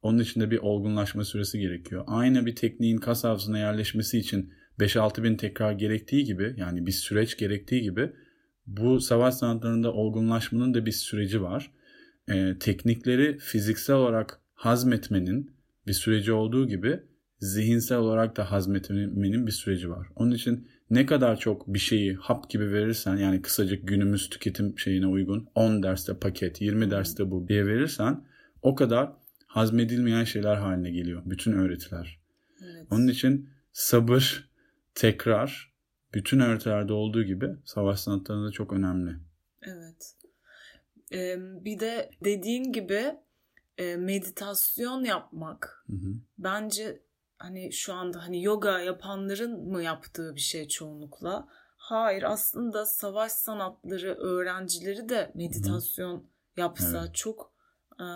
[0.02, 2.04] Onun için de bir olgunlaşma süresi gerekiyor.
[2.06, 7.36] Aynı bir tekniğin kas hafızasına yerleşmesi için 5-6 bin tekrar gerektiği gibi yani bir süreç
[7.38, 8.10] gerektiği gibi
[8.66, 11.70] bu savaş sanatlarında olgunlaşmanın da bir süreci var.
[12.28, 15.56] Ee, teknikleri fiziksel olarak hazmetmenin
[15.86, 17.00] bir süreci olduğu gibi
[17.38, 20.06] zihinsel olarak da hazmetmenin bir süreci var.
[20.16, 25.06] Onun için ne kadar çok bir şeyi hap gibi verirsen yani kısacık günümüz tüketim şeyine
[25.06, 28.24] uygun 10 derste paket 20 derste bu diye verirsen
[28.62, 29.12] o kadar
[29.46, 32.20] hazmedilmeyen şeyler haline geliyor bütün öğretiler.
[32.62, 32.86] evet.
[32.90, 34.50] Onun için sabır,
[34.94, 35.74] tekrar
[36.14, 39.16] bütün öğretilerde olduğu gibi savaş sanatlarında çok önemli.
[39.62, 40.14] Evet.
[41.64, 43.16] Bir de dediğin gibi
[43.78, 46.14] e, meditasyon yapmak Hı hı.
[46.38, 47.00] bence
[47.38, 51.48] hani şu anda hani yoga yapanların mı yaptığı bir şey çoğunlukla?
[51.76, 56.24] Hayır aslında savaş sanatları öğrencileri de meditasyon
[56.56, 57.14] yapsa Evet.
[57.14, 57.52] çok
[58.00, 58.06] e,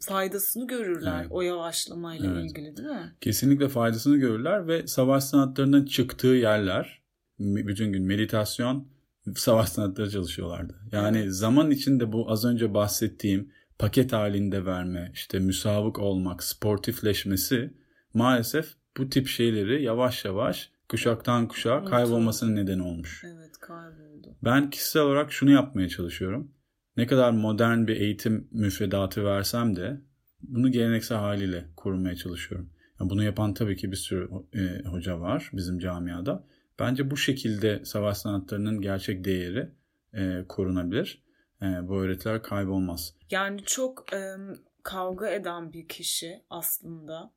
[0.00, 1.32] faydasını görürler Evet.
[1.32, 2.50] o yavaşlamayla Evet.
[2.50, 3.16] ilgili değil mi?
[3.20, 7.02] Kesinlikle faydasını görürler ve savaş sanatlarının çıktığı yerler
[7.38, 8.88] bütün gün meditasyon,
[9.36, 10.74] savaş sanatları çalışıyorlardı.
[10.92, 17.74] Yani zaman içinde bu az önce bahsettiğim paket halinde verme, işte müsabık olmak, sportifleşmesi
[18.14, 23.24] maalesef bu tip şeyleri yavaş yavaş kuşaktan kuşağa kaybolmasının nedeni olmuş.
[23.24, 24.36] Evet kayboldu.
[24.44, 26.52] Ben kişisel olarak şunu yapmaya çalışıyorum.
[26.96, 30.00] Ne kadar modern bir eğitim müfredatı versem de
[30.42, 32.70] bunu geleneksel haliyle korumaya çalışıyorum.
[33.00, 36.44] Yani bunu yapan tabii ki bir sürü e, hoca var bizim camiada.
[36.78, 39.70] Bence bu şekilde savaş sanatlarının gerçek değeri
[40.14, 41.22] e, korunabilir.
[41.62, 43.14] E, bu öğretiler kaybolmaz.
[43.30, 44.36] Yani çok e,
[44.82, 47.32] kavga eden bir kişi aslında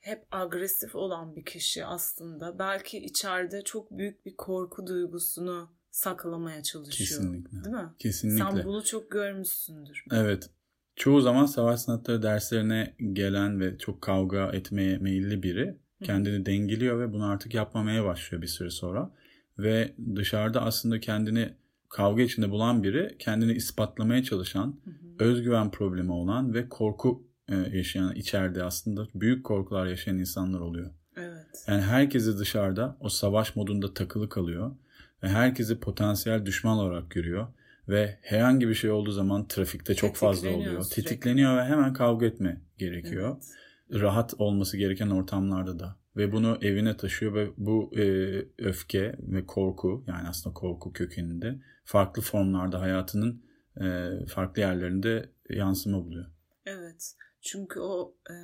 [0.00, 7.08] hep agresif olan bir kişi aslında belki içeride çok büyük bir korku duygusunu saklamaya çalışıyor.
[7.08, 7.64] Kesinlikle.
[7.64, 7.90] Değil mi?
[7.98, 8.44] Kesinlikle.
[8.44, 10.04] Sen bunu çok görmüşsündür.
[10.12, 10.50] Evet.
[10.96, 17.12] Çoğu zaman savaş sanatları derslerine gelen ve çok kavga etmeye meyilli biri kendini dengeliyor ve
[17.12, 19.10] bunu artık yapmamaya başlıyor bir süre sonra.
[19.58, 21.54] Ve dışarıda aslında kendini
[21.88, 25.24] kavga içinde bulan biri kendini ispatlamaya çalışan, Hı hı.
[25.24, 30.90] özgüven problemi olan ve korku e, yaşayan içeride aslında büyük korkular yaşayan insanlar oluyor.
[31.16, 31.64] Evet.
[31.68, 34.76] Yani herkesi dışarıda o savaş modunda takılı kalıyor
[35.22, 37.46] ve herkesi potansiyel düşman olarak görüyor
[37.88, 40.82] ve herhangi bir şey olduğu zaman trafikte çok fazla oluyor.
[40.82, 41.02] Sürekli.
[41.02, 43.28] Tetikleniyor ve hemen kavga etme gerekiyor.
[43.34, 43.44] Evet.
[43.92, 48.04] Rahat olması gereken ortamlarda da ve bunu evine taşıyor ve bu e,
[48.58, 53.44] öfke ve korku yani aslında korku kökeninde farklı formlarda hayatının
[53.80, 56.26] e, farklı yerlerinde yansıma buluyor.
[56.66, 57.16] Evet.
[57.40, 58.34] Çünkü o e,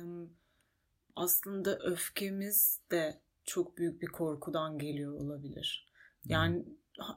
[1.15, 5.91] aslında öfkemiz de çok büyük bir korkudan geliyor olabilir.
[6.25, 6.65] Yani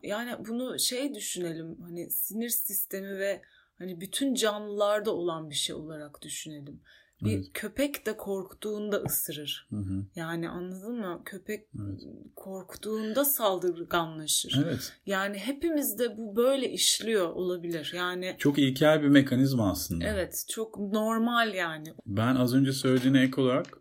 [0.03, 3.43] yani bunu şey düşünelim hani sinir sistemi ve
[3.79, 6.81] hani bütün canlılarda olan bir şey olarak düşünelim.
[7.23, 7.47] Bir evet.
[7.55, 9.67] köpek de korktuğunda ısırır.
[9.71, 10.05] Hı hı.
[10.17, 11.23] Yani anladın mı?
[11.25, 12.01] Köpek evet.
[12.37, 14.63] korktuğunda saldırganlaşır.
[14.65, 14.93] Evet.
[15.07, 17.93] Yani hepimizde bu böyle işliyor olabilir.
[17.97, 20.05] Yani çok ilkel bir mekanizma aslında.
[20.05, 21.95] Evet, çok normal yani.
[22.07, 23.79] Ben az önce söylediğine ek olarak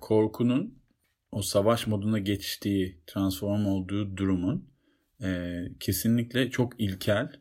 [0.00, 0.80] korkunun
[1.32, 4.70] o savaş moduna geçtiği, transform olduğu durumun
[5.22, 7.32] e, kesinlikle çok ilkel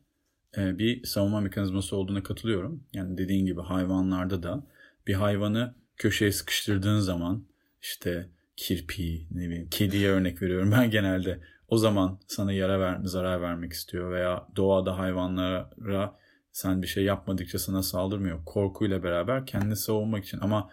[0.58, 2.84] e, bir savunma mekanizması olduğuna katılıyorum.
[2.94, 4.68] Yani dediğin gibi hayvanlarda da
[5.10, 7.48] bir hayvanı köşeye sıkıştırdığın zaman
[7.82, 13.42] işte kirpi, ne bileyim kediye örnek veriyorum ben genelde o zaman sana yara ver, zarar
[13.42, 16.16] vermek istiyor veya doğada hayvanlara
[16.52, 18.46] sen bir şey yapmadıkça sana saldırmıyor.
[18.46, 20.70] Korkuyla beraber kendini savunmak için ama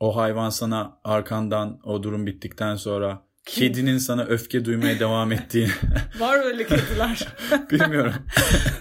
[0.00, 5.68] o hayvan sana arkandan o durum bittikten sonra kedinin sana öfke duymaya devam ettiği.
[6.18, 7.28] Var öyle kediler.
[7.70, 8.14] Bilmiyorum.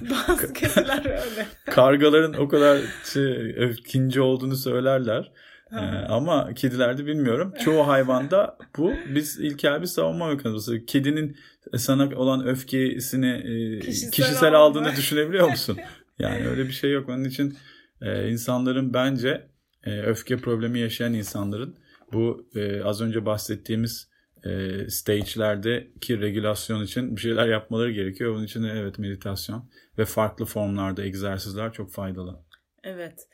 [0.01, 1.47] Bazı kediler öyle.
[1.65, 2.81] Kargaların o kadar
[3.13, 5.31] şey, öfkinci olduğunu söylerler.
[5.71, 5.75] Ee,
[6.09, 7.53] ama kedilerde bilmiyorum.
[7.65, 10.85] Çoğu hayvanda bu biz ilkel bir savunma mekanizması.
[10.85, 11.37] Kedinin
[11.77, 15.77] sana olan öfkesini e, kişisel, kişisel aldığını düşünebiliyor musun?
[16.19, 17.09] Yani öyle bir şey yok.
[17.09, 17.57] Onun için
[18.01, 19.47] e, insanların bence
[19.83, 21.75] e, öfke problemi yaşayan insanların
[22.13, 24.10] bu e, az önce bahsettiğimiz
[24.45, 28.35] e, stage'lerdeki regülasyon için bir şeyler yapmaları gerekiyor.
[28.35, 32.39] Bunun için evet meditasyon ve farklı formlarda egzersizler çok faydalı.
[32.83, 33.27] Evet.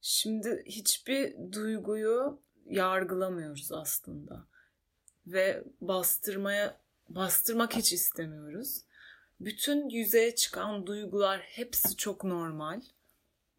[0.00, 4.46] Şimdi hiçbir duyguyu yargılamıyoruz aslında.
[5.26, 8.80] Ve bastırmaya bastırmak hiç istemiyoruz.
[9.40, 12.80] Bütün yüzeye çıkan duygular hepsi çok normal.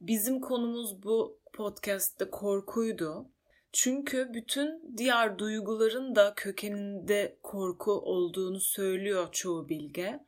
[0.02, 3.30] Bizim konumuz bu podcast'te korkuydu
[3.72, 10.20] çünkü bütün diğer duyguların da kökeninde korku olduğunu söylüyor çoğu bilge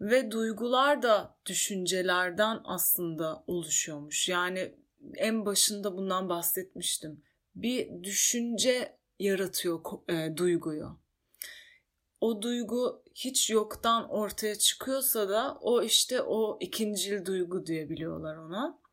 [0.00, 4.28] ve duygular da düşüncelerden aslında oluşuyormuş.
[4.28, 4.74] Yani
[5.14, 7.22] en başında bundan bahsetmiştim.
[7.54, 10.98] Bir düşünce yaratıyor e, duyguyu.
[12.20, 18.85] O duygu hiç yoktan ortaya çıkıyorsa da o işte o ikincil duygu diyebiliyorlar ona.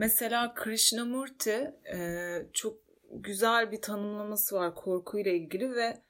[0.00, 2.78] Mesela Krishnamurti e, çok
[3.10, 6.02] güzel bir tanımlaması var korkuyla ilgili ve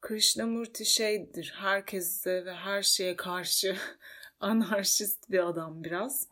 [0.00, 3.76] Krishnamurti şeydir herkese ve her şeye karşı
[4.40, 6.28] anarşist bir adam biraz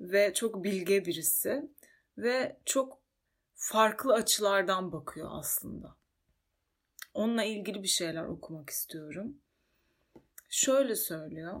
[0.00, 1.70] ve çok bilge birisi
[2.18, 2.98] ve çok
[3.54, 5.96] farklı açılardan bakıyor aslında.
[7.14, 9.36] Onunla ilgili bir şeyler okumak istiyorum.
[10.48, 11.60] Şöyle söylüyor.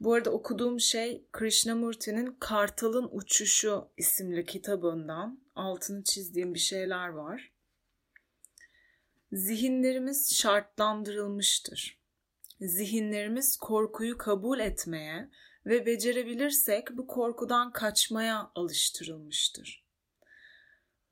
[0.00, 7.52] Bu arada okuduğum şey Krishnamurti'nin Kartal'ın Uçuşu isimli kitabından altını çizdiğim bir şeyler var.
[9.32, 12.00] Zihinlerimiz şartlandırılmıştır.
[12.60, 15.30] Zihinlerimiz korkuyu kabul etmeye
[15.66, 19.84] ve becerebilirsek bu korkudan kaçmaya alıştırılmıştır.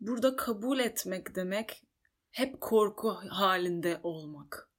[0.01, 1.83] Burada kabul etmek demek
[2.31, 4.71] hep korku halinde olmak.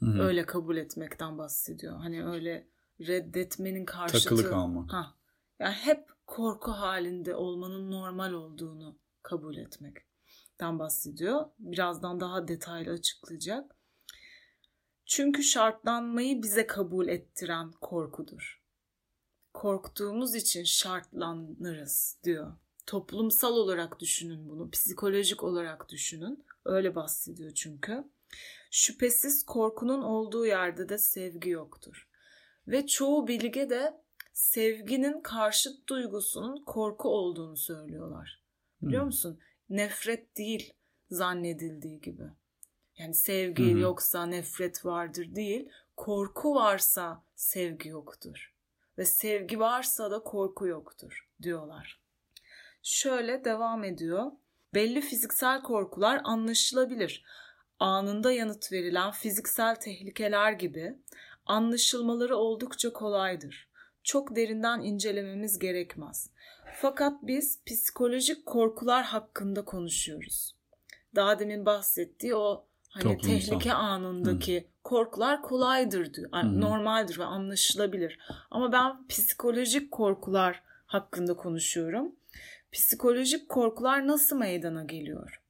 [0.00, 0.22] Hı-hı.
[0.22, 1.96] Öyle kabul etmekten bahsediyor.
[1.96, 2.68] Hani öyle
[3.00, 4.22] reddetmenin karşıtı.
[4.22, 4.92] Takılı kalmak.
[4.92, 5.14] Ha.
[5.58, 11.46] Yani hep korku halinde olmanın normal olduğunu kabul etmekten bahsediyor.
[11.58, 13.76] Birazdan daha detaylı açıklayacak.
[15.06, 18.62] Çünkü şartlanmayı bize kabul ettiren korkudur.
[19.54, 22.52] Korktuğumuz için şartlanırız diyor.
[22.86, 26.44] Toplumsal olarak düşünün bunu, psikolojik olarak düşünün.
[26.64, 28.04] Öyle bahsediyor çünkü.
[28.70, 32.09] Şüphesiz korkunun olduğu yerde de sevgi yoktur.
[32.68, 34.00] Ve çoğu bilge de
[34.32, 38.42] sevginin karşıt duygusunun korku olduğunu söylüyorlar.
[38.82, 39.06] Biliyor hmm.
[39.06, 39.40] musun?
[39.70, 40.72] Nefret değil
[41.10, 42.24] zannedildiği gibi.
[42.98, 43.80] Yani sevgi hmm.
[43.80, 45.68] yoksa nefret vardır değil.
[45.96, 48.54] Korku varsa sevgi yoktur.
[48.98, 52.00] Ve sevgi varsa da korku yoktur diyorlar.
[52.82, 54.32] Şöyle devam ediyor.
[54.74, 57.24] Belli fiziksel korkular anlaşılabilir.
[57.78, 60.94] Anında yanıt verilen fiziksel tehlikeler gibi
[61.46, 63.68] anlaşılmaları oldukça kolaydır.
[64.02, 66.30] Çok derinden incelememiz gerekmez.
[66.80, 70.56] Fakat biz psikolojik korkular hakkında konuşuyoruz.
[71.14, 73.28] Daha demin bahsettiği o Hani Toplumsal.
[73.28, 76.30] tehlike anındaki korkular kolaydır diyor.
[76.32, 76.60] Hı.
[76.60, 78.18] Normaldir ve anlaşılabilir.
[78.50, 82.12] Ama ben psikolojik korkular hakkında konuşuyorum.
[82.72, 85.42] Psikolojik korkular nasıl meydana geliyor?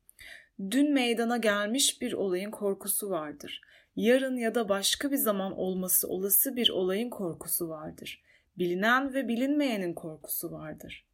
[0.71, 3.61] Dün meydana gelmiş bir olayın korkusu vardır.
[3.97, 8.23] Yarın ya da başka bir zaman olması olası bir olayın korkusu vardır.
[8.59, 11.07] Bilinen ve bilinmeyenin korkusu vardır.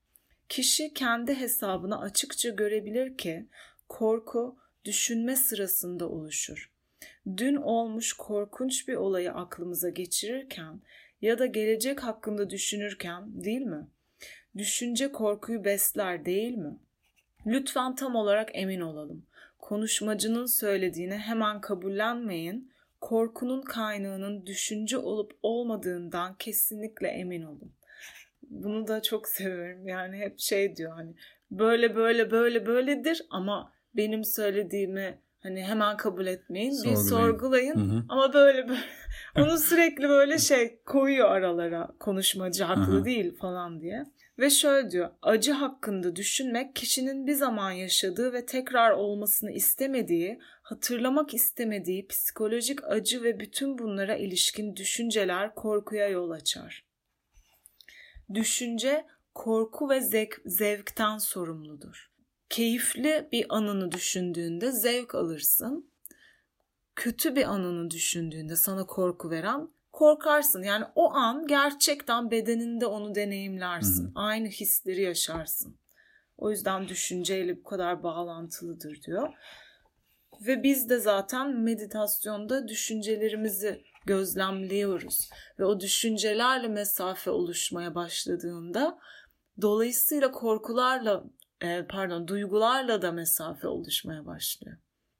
[0.49, 3.47] Kişi kendi hesabına açıkça görebilir ki
[3.89, 6.71] korku düşünme sırasında oluşur.
[7.37, 10.81] Dün olmuş korkunç bir olayı aklımıza geçirirken
[11.23, 13.87] ya da gelecek hakkında düşünürken değil mi?
[14.57, 16.79] Düşünce korkuyu besler değil mi?
[17.47, 19.27] Lütfen tam olarak emin olalım.
[19.67, 22.73] Konuşmacının söylediğini hemen kabullenmeyin.
[23.01, 27.73] Korkunun kaynağının düşünce olup olmadığından kesinlikle emin olun.
[28.43, 29.89] Bunu da çok seviyorum.
[29.89, 31.15] Yani hep şey diyor hani
[31.51, 36.71] böyle böyle böyle böyledir ama benim söylediğimi hani hemen kabul etmeyin.
[36.71, 37.09] Bir Sorgulayın.
[37.09, 38.05] sorgulayın Hı hı.
[38.09, 38.81] ama böyle böyle
[39.37, 43.05] onu sürekli böyle şey koyuyor aralara konuşmacı haklı Hı hı.
[43.05, 44.07] değil falan diye.
[44.39, 51.35] Ve şöyle diyor acı hakkında düşünmek kişinin bir zaman yaşadığı ve tekrar olmasını istemediği, hatırlamak
[51.35, 56.85] istemediği psikolojik acı ve bütün bunlara ilişkin düşünceler korkuya yol açar.
[58.35, 62.11] Düşünce korku ve zevk, zevkten sorumludur.
[62.49, 65.91] Keyifli bir anını düşündüğünde zevk alırsın.
[66.97, 70.63] Kötü bir anını düşündüğünde sana korku veren korkarsın.
[70.63, 74.05] Yani o an gerçekten bedeninde onu deneyimlersin.
[74.05, 74.13] Hı hı.
[74.15, 75.79] Aynı hisleri yaşarsın.
[76.39, 79.29] O yüzden düşünceyle bu kadar bağlantılıdır diyor.
[80.47, 85.31] Ve biz de zaten meditasyonda düşüncelerimizi gözlemliyoruz.
[85.59, 88.99] Ve o düşüncelerle mesafe oluşmaya başladığında
[89.61, 91.25] dolayısıyla korkularla
[91.61, 94.77] e, pardon duygularla da mesafe oluşmaya başlıyor.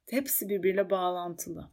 [0.09, 1.71] Hepsi birbiriyle bağlantılı.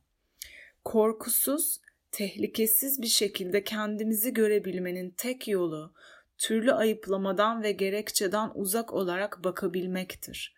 [0.85, 1.81] Korkusuz,
[2.15, 5.95] tehlikesiz bir şekilde kendimizi görebilmenin tek yolu
[6.39, 10.55] türlü ayıplamadan ve gerekçeden uzak olarak bakabilmektir.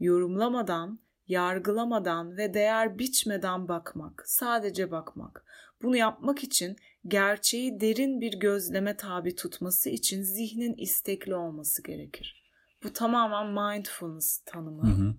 [0.00, 0.98] Yorumlamadan,
[1.28, 5.44] yargılamadan ve değer biçmeden bakmak, sadece bakmak.
[5.82, 6.76] Bunu yapmak için
[7.06, 12.42] gerçeği derin bir gözleme tabi tutması için zihnin istekli olması gerekir.
[12.82, 14.82] Bu tamamen mindfulness tanımı.
[14.82, 15.14] Hı hı.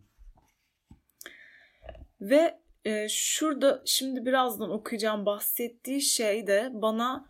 [2.21, 7.25] Ve e, şurada şimdi birazdan okuyacağım bahsettiği şey de bana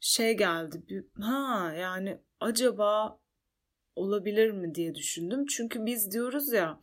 [0.00, 0.82] şey geldi.
[0.88, 3.18] Bir, ha yani acaba
[3.94, 5.46] olabilir mi diye düşündüm.
[5.46, 6.80] Çünkü biz diyoruz ya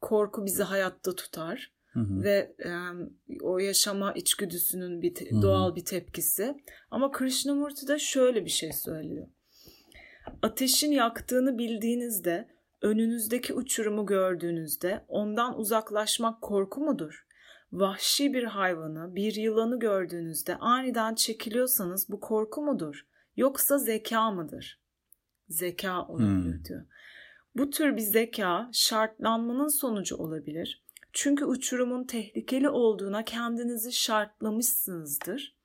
[0.00, 2.22] korku bizi hayatta tutar Hı hı.
[2.22, 2.70] ve e,
[3.40, 5.42] o yaşama içgüdüsünün bir te- Hı hı.
[5.42, 6.54] doğal bir tepkisi.
[6.90, 9.26] Ama Krishnamurti de şöyle bir şey söylüyor.
[10.42, 12.48] Ateşin yaktığını bildiğinizde,
[12.82, 17.25] önünüzdeki uçurumu gördüğünüzde ondan uzaklaşmak korku mudur?
[17.72, 23.06] Vahşi bir hayvanı, bir yılanı gördüğünüzde aniden çekiliyorsanız bu korku mudur?
[23.36, 24.80] Yoksa zeka mıdır?
[25.48, 26.64] Zeka olabilir Hmm.
[26.64, 26.82] diyor.
[27.56, 30.82] Bu tür bir zeka şartlanmanın sonucu olabilir.
[31.12, 35.56] Çünkü uçurumun tehlikeli olduğuna kendinizi şartlamışsınızdır.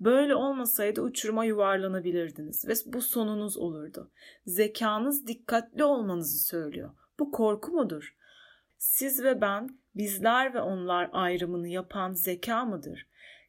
[0.00, 4.10] Böyle olmasaydı uçuruma yuvarlanabilirdiniz ve bu sonunuz olurdu.
[4.46, 6.90] Zekanız dikkatli olmanızı söylüyor.
[7.18, 8.16] Bu korku mudur?
[8.78, 13.06] Siz ve ben, bizler ve onlar ayrımını yapan zeka mıdır?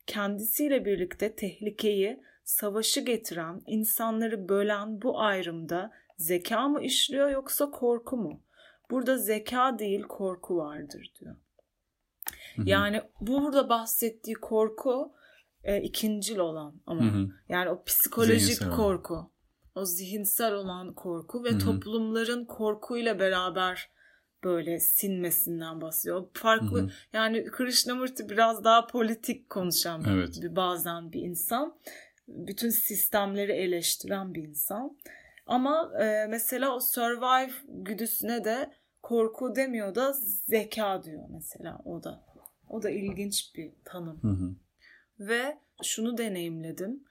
[0.08, 8.42] Kendisiyle birlikte tehlikeyi, savaşı getiren, insanları bölen bu ayrımda zeka mı işliyor yoksa korku mu?
[8.92, 11.36] Burada zeka değil korku vardır diyor.
[12.56, 12.70] Hı hı.
[12.70, 15.14] Yani bu burada bahsettiği korku
[15.64, 17.30] e, ikincil olan ama Hı hı.
[17.50, 18.78] yani o psikolojik Zihinsel olan.
[18.78, 19.32] korku,
[19.76, 21.60] o zihinsel olan korku ve Hı hı.
[21.60, 23.90] toplumların korkuyla beraber
[24.44, 26.28] böyle sinmesinden bahsediyor.
[26.34, 26.90] Farklı Hı hı.
[27.14, 30.42] yani Krishnamurti biraz daha politik konuşan Evet.
[30.42, 31.78] bir bazen bir insan.
[32.28, 34.98] Bütün sistemleri eleştiren bir insan.
[35.46, 38.72] Ama e, mesela o survive güdüsüne de
[39.04, 40.14] korku demiyor da
[40.48, 42.24] zeka diyor mesela o da.
[42.70, 44.24] O da ilginç bir tanım.
[44.24, 44.56] Hı hı.
[45.20, 47.04] Ve şunu deneyimledim.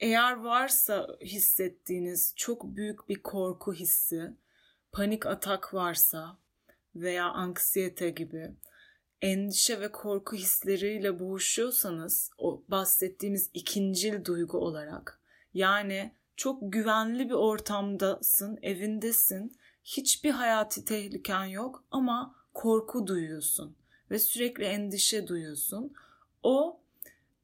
[0.00, 4.32] Eğer varsa hissettiğiniz çok büyük bir korku hissi,
[4.96, 6.36] panik atak varsa
[6.94, 8.54] veya anksiyete gibi
[9.22, 15.20] endişe ve korku hisleriyle boğuşuyorsanız o bahsettiğimiz ikincil duygu olarak
[15.54, 23.76] yani çok güvenli bir ortamdasın, evindesin, hiçbir hayati tehliken yok ama korku duyuyorsun
[24.10, 25.94] ve sürekli endişe duyuyorsun.
[26.42, 26.80] O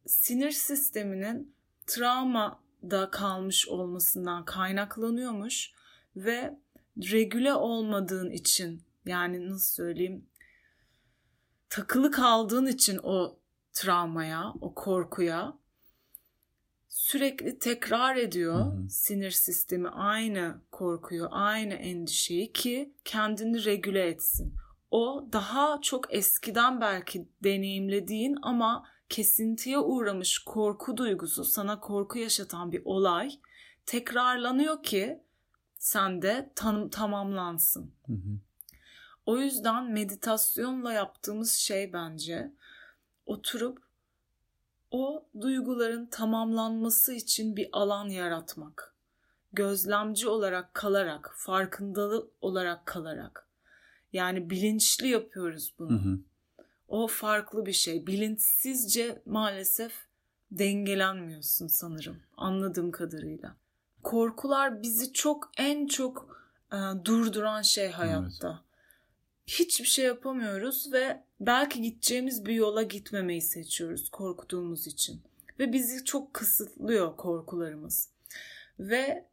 [0.07, 1.55] sinir sisteminin
[1.87, 5.73] travmada kalmış olmasından kaynaklanıyormuş
[6.17, 6.59] ve
[6.97, 10.27] regüle olmadığın için yani nasıl söyleyeyim
[11.69, 13.39] takılı kaldığın için o
[13.73, 15.55] travmaya, o korkuya
[16.89, 18.91] sürekli tekrar ediyor Hı hı.
[18.91, 24.55] sinir sistemi aynı korkuyu, aynı endişeyi ki kendini regüle etsin.
[24.91, 32.83] O daha çok eskiden belki deneyimlediğin ama kesintiye uğramış korku duygusu, sana korku yaşatan bir
[32.85, 33.31] olay
[33.87, 35.23] tekrarlanıyor ki
[35.83, 37.93] sende tam, tamamlansın.
[38.07, 38.39] Hı hı.
[39.27, 42.53] O yüzden meditasyonla yaptığımız şey bence
[43.27, 43.83] oturup
[44.91, 48.95] o duyguların tamamlanması için bir alan yaratmak.
[49.53, 53.49] Gözlemci olarak kalarak, farkındalı olarak kalarak.
[54.13, 56.05] Yani bilinçli yapıyoruz bunu.
[56.05, 56.19] Hı hı.
[56.89, 58.07] O farklı bir şey.
[58.07, 59.93] Bilinçsizce maalesef
[60.51, 63.62] dengelenmiyorsun sanırım anladığım kadarıyla.
[64.03, 66.39] Korkular bizi çok en çok
[66.73, 68.65] e, durduran şey hayatta.
[69.47, 75.23] Hiçbir şey yapamıyoruz ve belki gideceğimiz bir yola gitmemeyi seçiyoruz korktuğumuz için.
[75.59, 78.11] Ve bizi çok kısıtlıyor korkularımız.
[78.79, 79.29] Ve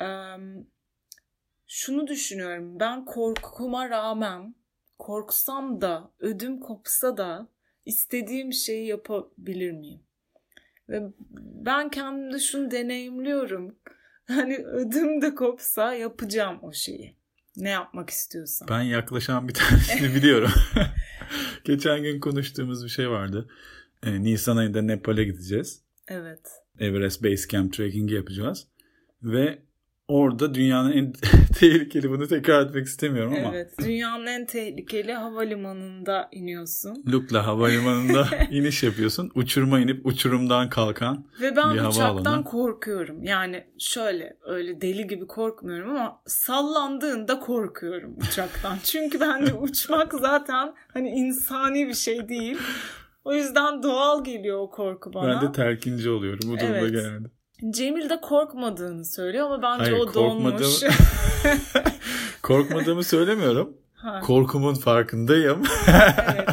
[0.00, 0.08] e,
[1.66, 4.54] şunu düşünüyorum ben korkuma rağmen
[4.98, 7.48] korksam da ödüm kopsa da
[7.86, 10.00] istediğim şeyi yapabilir miyim?
[10.88, 11.02] Ve
[11.64, 13.74] ben kendimde şunu deneyimliyorum.
[14.26, 17.16] Hani ödüm de kopsa yapacağım o şeyi.
[17.56, 18.68] Ne yapmak istiyorsam.
[18.68, 20.50] Ben yaklaşan bir tanesini biliyorum.
[21.64, 23.48] Geçen gün konuştuğumuz bir şey vardı.
[24.02, 25.82] Ee, Nisan ayında Nepal'e gideceğiz.
[26.08, 26.50] Evet.
[26.78, 28.66] Everest Base Camp trekking'i yapacağız.
[29.22, 29.58] Ve
[30.08, 31.12] orada dünyanın en
[31.58, 33.74] tehlikeli bunu tekrar etmek istemiyorum ama Evet.
[33.84, 37.04] Dünyanın en tehlikeli havalimanında iniyorsun.
[37.12, 39.30] Lukla havalimanında iniş yapıyorsun.
[39.34, 43.22] Uçuruma inip uçurumdan kalkan Ve ben Bir uçaktan korkuyorum.
[43.22, 48.78] Yani şöyle öyle deli gibi korkmuyorum ama sallandığında korkuyorum uçaktan.
[48.84, 52.58] Çünkü bence uçmak zaten hani insani bir şey değil.
[53.24, 55.40] O yüzden doğal geliyor o korku bana.
[55.40, 56.90] ben de terkinci oluyorum bu durumda Evet.
[56.92, 57.28] genelde.
[57.70, 60.52] Cemil de korkmadığını söylüyor ama bence Hayır, o donmuş.
[60.54, 60.92] korkmadığımı-
[62.42, 63.72] Korkmadığımı söylemiyorum.
[63.94, 65.62] Ha, Korkumun farkındayım.
[65.88, 66.48] evet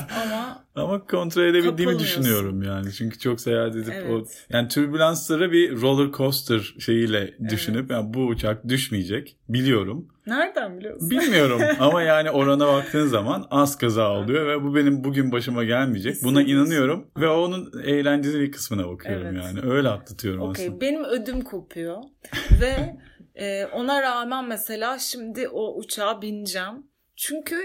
[0.82, 2.91] ama kontrol edebildiğimi düşünüyorum yani.
[2.93, 4.45] Çünkü çok seyahat edip o Evet.
[4.49, 10.07] yani türbülansları bir roller coaster şeyiyle düşünüp yani bu uçak düşmeyecek biliyorum.
[10.27, 11.09] nereden biliyorsun?
[11.09, 16.23] Bilmiyorum ama yani orana baktığın zaman az kaza oluyor ve bu benim bugün başıma gelmeyecek.
[16.23, 19.43] Buna inanıyorum ve onun eğlenceli bir kısmına bakıyorum Evet.
[19.43, 19.71] yani.
[19.71, 20.82] Öyle atlatıyorum Okey aslında.
[20.82, 21.97] benim ödüm kopuyor
[22.61, 22.95] ve
[23.36, 26.86] e, ona rağmen mesela şimdi o uçağa bineceğim.
[27.15, 27.55] Çünkü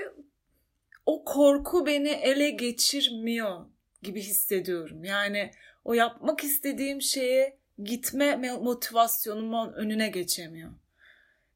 [1.07, 3.67] o korku beni ele geçirmiyor
[4.03, 5.05] gibi hissediyorum.
[5.05, 5.51] Yani
[5.85, 10.71] o yapmak istediğim şeye gitme me- motivasyonumun önüne geçemiyor.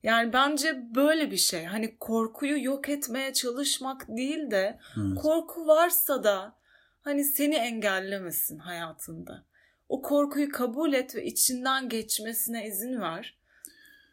[0.02, 1.64] Yani bence böyle bir şey.
[1.64, 5.18] Hani korkuyu yok etmeye çalışmak değil de Evet.
[5.18, 6.54] korku varsa da
[7.02, 9.44] hani seni engellemesin hayatında.
[9.88, 13.38] O korkuyu kabul et ve içinden geçmesine izin ver.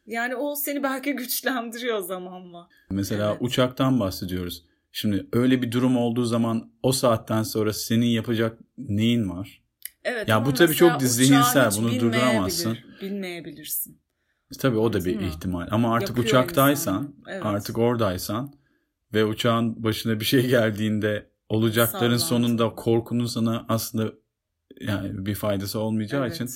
[0.07, 2.69] Yani o seni belki güçlendiriyor zamanla.
[2.89, 3.37] Mesela Evet.
[3.41, 4.65] uçaktan bahsediyoruz.
[4.99, 9.63] Şimdi öyle bir durum olduğu zaman o saatten sonra senin yapacak neyin var?
[10.03, 10.27] Evet.
[10.27, 12.77] Ya bu tabii çok zihinsel, bunu durduramazsın.
[13.01, 14.01] Bilmeyebilirsin.
[14.59, 15.27] Tabii o da bir Değil mi?
[15.27, 15.67] ihtimal.
[15.71, 17.15] Ama artık Yapıyor uçaktaysan, insan.
[17.27, 17.45] Evet.
[17.45, 18.53] artık oradaysan
[19.13, 22.25] ve uçağın başına bir şey geldiğinde olacakların Sallantı.
[22.47, 24.11] sonunda korkunun sana aslında
[24.81, 26.35] yani bir faydası olmayacağı Evet.
[26.35, 26.49] için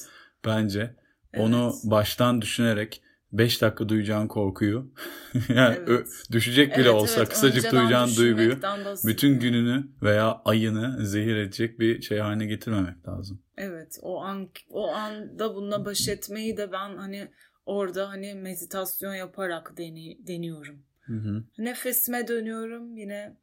[0.46, 0.96] bence
[1.38, 1.92] onu Evet.
[1.92, 3.02] baştan düşünerek
[3.34, 4.92] 5 dakika duyacağın korkuyu
[5.50, 6.08] yani Evet.
[6.32, 7.30] düşecek bile Evet, olsa evet.
[7.30, 8.58] kısacık Önceden duyacağın duyguyu
[9.06, 13.42] bütün gününü veya ayını zehir edecek bir şey haline getirmemek lazım.
[13.58, 17.28] Evet o an o anda bununla baş etmeyi de ben hani
[17.66, 20.84] orada hani meditasyon yaparak deni, deniyorum.
[21.02, 21.44] Hı hı.
[21.58, 23.38] Nefesime dönüyorum yine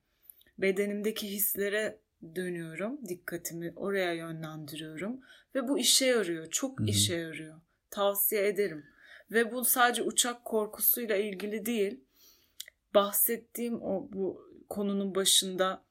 [0.58, 1.98] bedenimdeki hislere
[2.36, 3.08] dönüyorum.
[3.08, 5.20] Dikkatimi oraya yönlendiriyorum
[5.54, 6.50] ve bu işe yarıyor.
[6.50, 6.88] Çok Hı hı.
[6.88, 7.60] işe yarıyor.
[7.90, 8.84] Tavsiye ederim.
[9.30, 12.00] Ve bu sadece uçak korkusuyla ilgili değil.
[12.94, 15.84] Bahsettiğim o bu konunun başında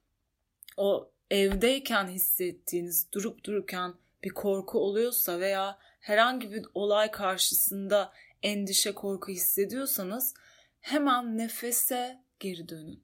[0.78, 8.14] o evdeyken hissettiğiniz durup dururken bir korku oluyorsa veya herhangi bir olay karşısında
[8.44, 10.34] endişe korku hissediyorsanız
[10.80, 13.04] hemen nefese geri dönün.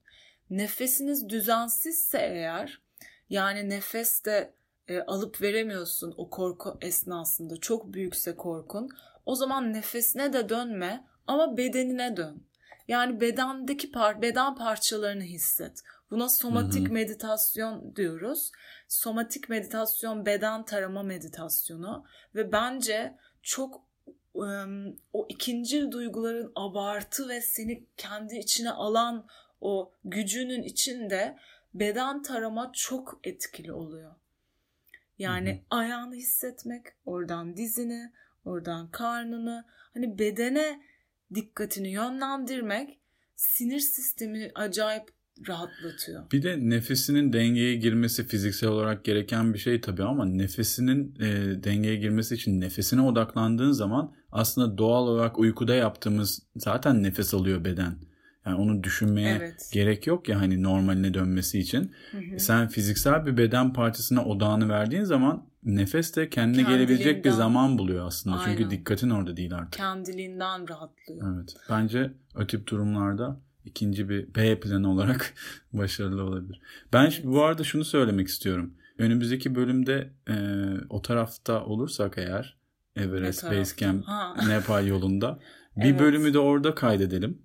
[0.50, 2.82] Nefesiniz düzensizse eğer
[3.28, 4.54] yani nefes de
[4.88, 8.88] e, alıp veremiyorsun o korku esnasında çok büyükse korkun
[9.26, 12.46] o zaman nefesine de dönme ama bedenine dön.
[12.88, 15.82] Yani bedendeki par beden parçalarını hisset.
[16.10, 16.92] Buna somatik Hı hı.
[16.92, 18.52] meditasyon diyoruz.
[18.88, 22.04] Somatik meditasyon beden tarama meditasyonu
[22.34, 23.84] ve bence çok
[24.36, 29.26] ım, o ikincil duyguların abartı ve seni kendi içine alan
[29.60, 31.38] o gücünün içinde
[31.74, 34.14] beden tarama çok etkili oluyor.
[35.18, 35.78] Yani hı hı.
[35.78, 38.12] ayağını hissetmek, oradan dizini,
[38.44, 39.64] oradan karnını,
[39.94, 40.80] hani bedene
[41.34, 43.00] dikkatini yönlendirmek
[43.36, 45.08] sinir sistemi acayip
[45.48, 46.30] rahatlatıyor.
[46.30, 51.96] Bir de nefesinin dengeye girmesi fiziksel olarak gereken bir şey tabii ama nefesinin e, dengeye
[51.96, 57.98] girmesi için nefesine odaklandığın zaman aslında doğal olarak uykuda yaptığımız zaten nefes alıyor beden.
[58.46, 59.70] Yani onu düşünmeye evet.
[59.72, 61.92] gerek yok ya hani normaline dönmesi için.
[62.10, 62.38] Hı hı.
[62.38, 68.06] Sen fiziksel bir beden parçasına odağını verdiğin zaman nefes de kendine gelebilecek bir zaman buluyor
[68.06, 68.36] aslında.
[68.36, 68.56] Aynen.
[68.56, 69.72] Çünkü dikkatin orada değil artık.
[69.72, 71.36] Kendiliğinden rahatlıyor.
[71.36, 71.56] Evet.
[71.70, 75.34] Bence o tip durumlarda ikinci bir B planı olarak
[75.72, 76.60] başarılı olabilir.
[76.92, 77.20] Ben evet.
[77.24, 78.74] bu arada şunu söylemek istiyorum.
[78.98, 80.34] Önümüzdeki bölümde e,
[80.88, 82.56] o tarafta olursak eğer
[82.96, 84.04] Everest Base Camp
[84.48, 85.38] Nepal yolunda
[85.76, 86.00] bir evet.
[86.00, 87.42] bölümü de orada kaydedelim.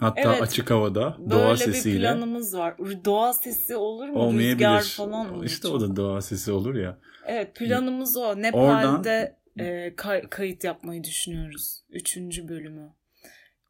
[0.00, 1.84] Hatta evet, açık havada doğa sesiyle.
[1.84, 2.74] Böyle bir planımız var.
[3.04, 4.32] Doğa sesi olur mu?
[4.38, 5.44] Rüzgar falan olur.
[5.44, 6.98] İşte o da doğa sesi olur ya.
[7.26, 8.42] Evet planımız o.
[8.42, 9.66] Nepal'de Oradan...
[9.66, 11.80] e, kay- kayıt yapmayı düşünüyoruz.
[11.90, 12.92] Üçüncü bölümü.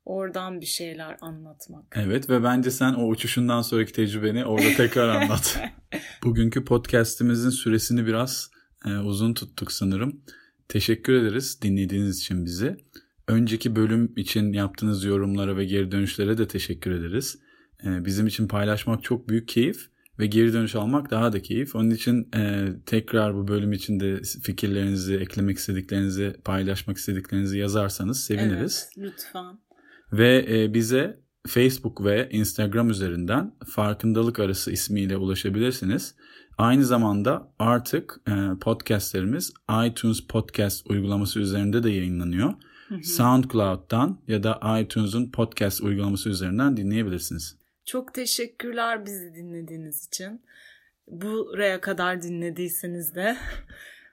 [0.05, 1.85] Oradan bir şeyler anlatmak.
[1.97, 5.61] Evet ve bence sen o uçuşundan sonraki tecrübeni orada tekrar anlat.
[6.25, 8.51] Bugünkü podcastimizin süresini biraz
[8.87, 10.21] e, uzun tuttuk sanırım.
[10.69, 12.77] Teşekkür ederiz dinlediğiniz için bizi.
[13.29, 17.39] Önceki bölüm için yaptığınız yorumlara ve geri dönüşlere de teşekkür ederiz.
[17.85, 21.77] E, bizim için paylaşmak çok büyük keyif ve geri dönüş almak daha da keyif.
[21.77, 28.89] Onun için e, tekrar bu bölüm için de fikirlerinizi, eklemek istediklerinizi, paylaşmak istediklerinizi yazarsanız seviniriz.
[28.99, 29.59] Evet, lütfen.
[30.13, 36.15] Ve e, bize Facebook ve Instagram üzerinden farkındalık arası ismiyle ulaşabilirsiniz.
[36.59, 39.53] Aynı zamanda artık e, podcastlerimiz
[39.87, 42.55] iTunes Podcast uygulaması üzerinde de yayınlanıyor.
[43.03, 47.57] SoundCloud'dan ya da iTunes'un podcast uygulaması üzerinden dinleyebilirsiniz.
[47.85, 50.43] Çok teşekkürler bizi dinlediğiniz için.
[51.09, 53.37] Buraya kadar dinlediyseniz de.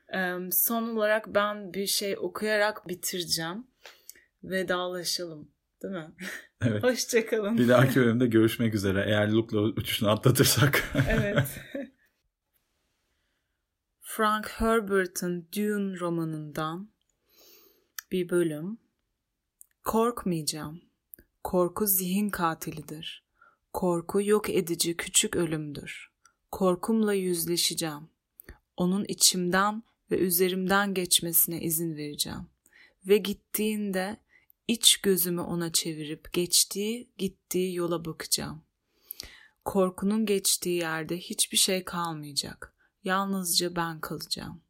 [0.52, 3.68] Son olarak ben bir şey okuyarak bitireceğim.
[4.44, 5.50] Vedalaşalım.
[5.84, 6.12] Değil mi?
[6.66, 6.84] Evet.
[6.84, 7.58] Hoşçakalın.
[7.58, 9.04] Bir dahaki bölümde görüşmek üzere.
[9.08, 10.84] Eğer Luke'la uçuşunu atlatırsak.
[11.10, 11.48] evet.
[14.02, 16.91] Frank Herbert'ın Dune romanından
[18.12, 18.78] bir bölüm.
[19.84, 20.82] Korkmayacağım.
[21.44, 23.24] Korku zihin katilidir.
[23.74, 26.12] Korku yok edici küçük ölümdür.
[26.52, 28.10] Korkumla yüzleşeceğim.
[28.78, 32.48] Onun içimden ve üzerimden geçmesine izin vereceğim.
[33.08, 34.18] Ve gittiğinde
[34.68, 38.62] iç gözümü ona çevirip geçtiği, gittiği yola bakacağım.
[39.66, 42.76] Korkunun geçtiği yerde hiçbir şey kalmayacak.
[43.04, 44.62] Yalnızca ben kalacağım.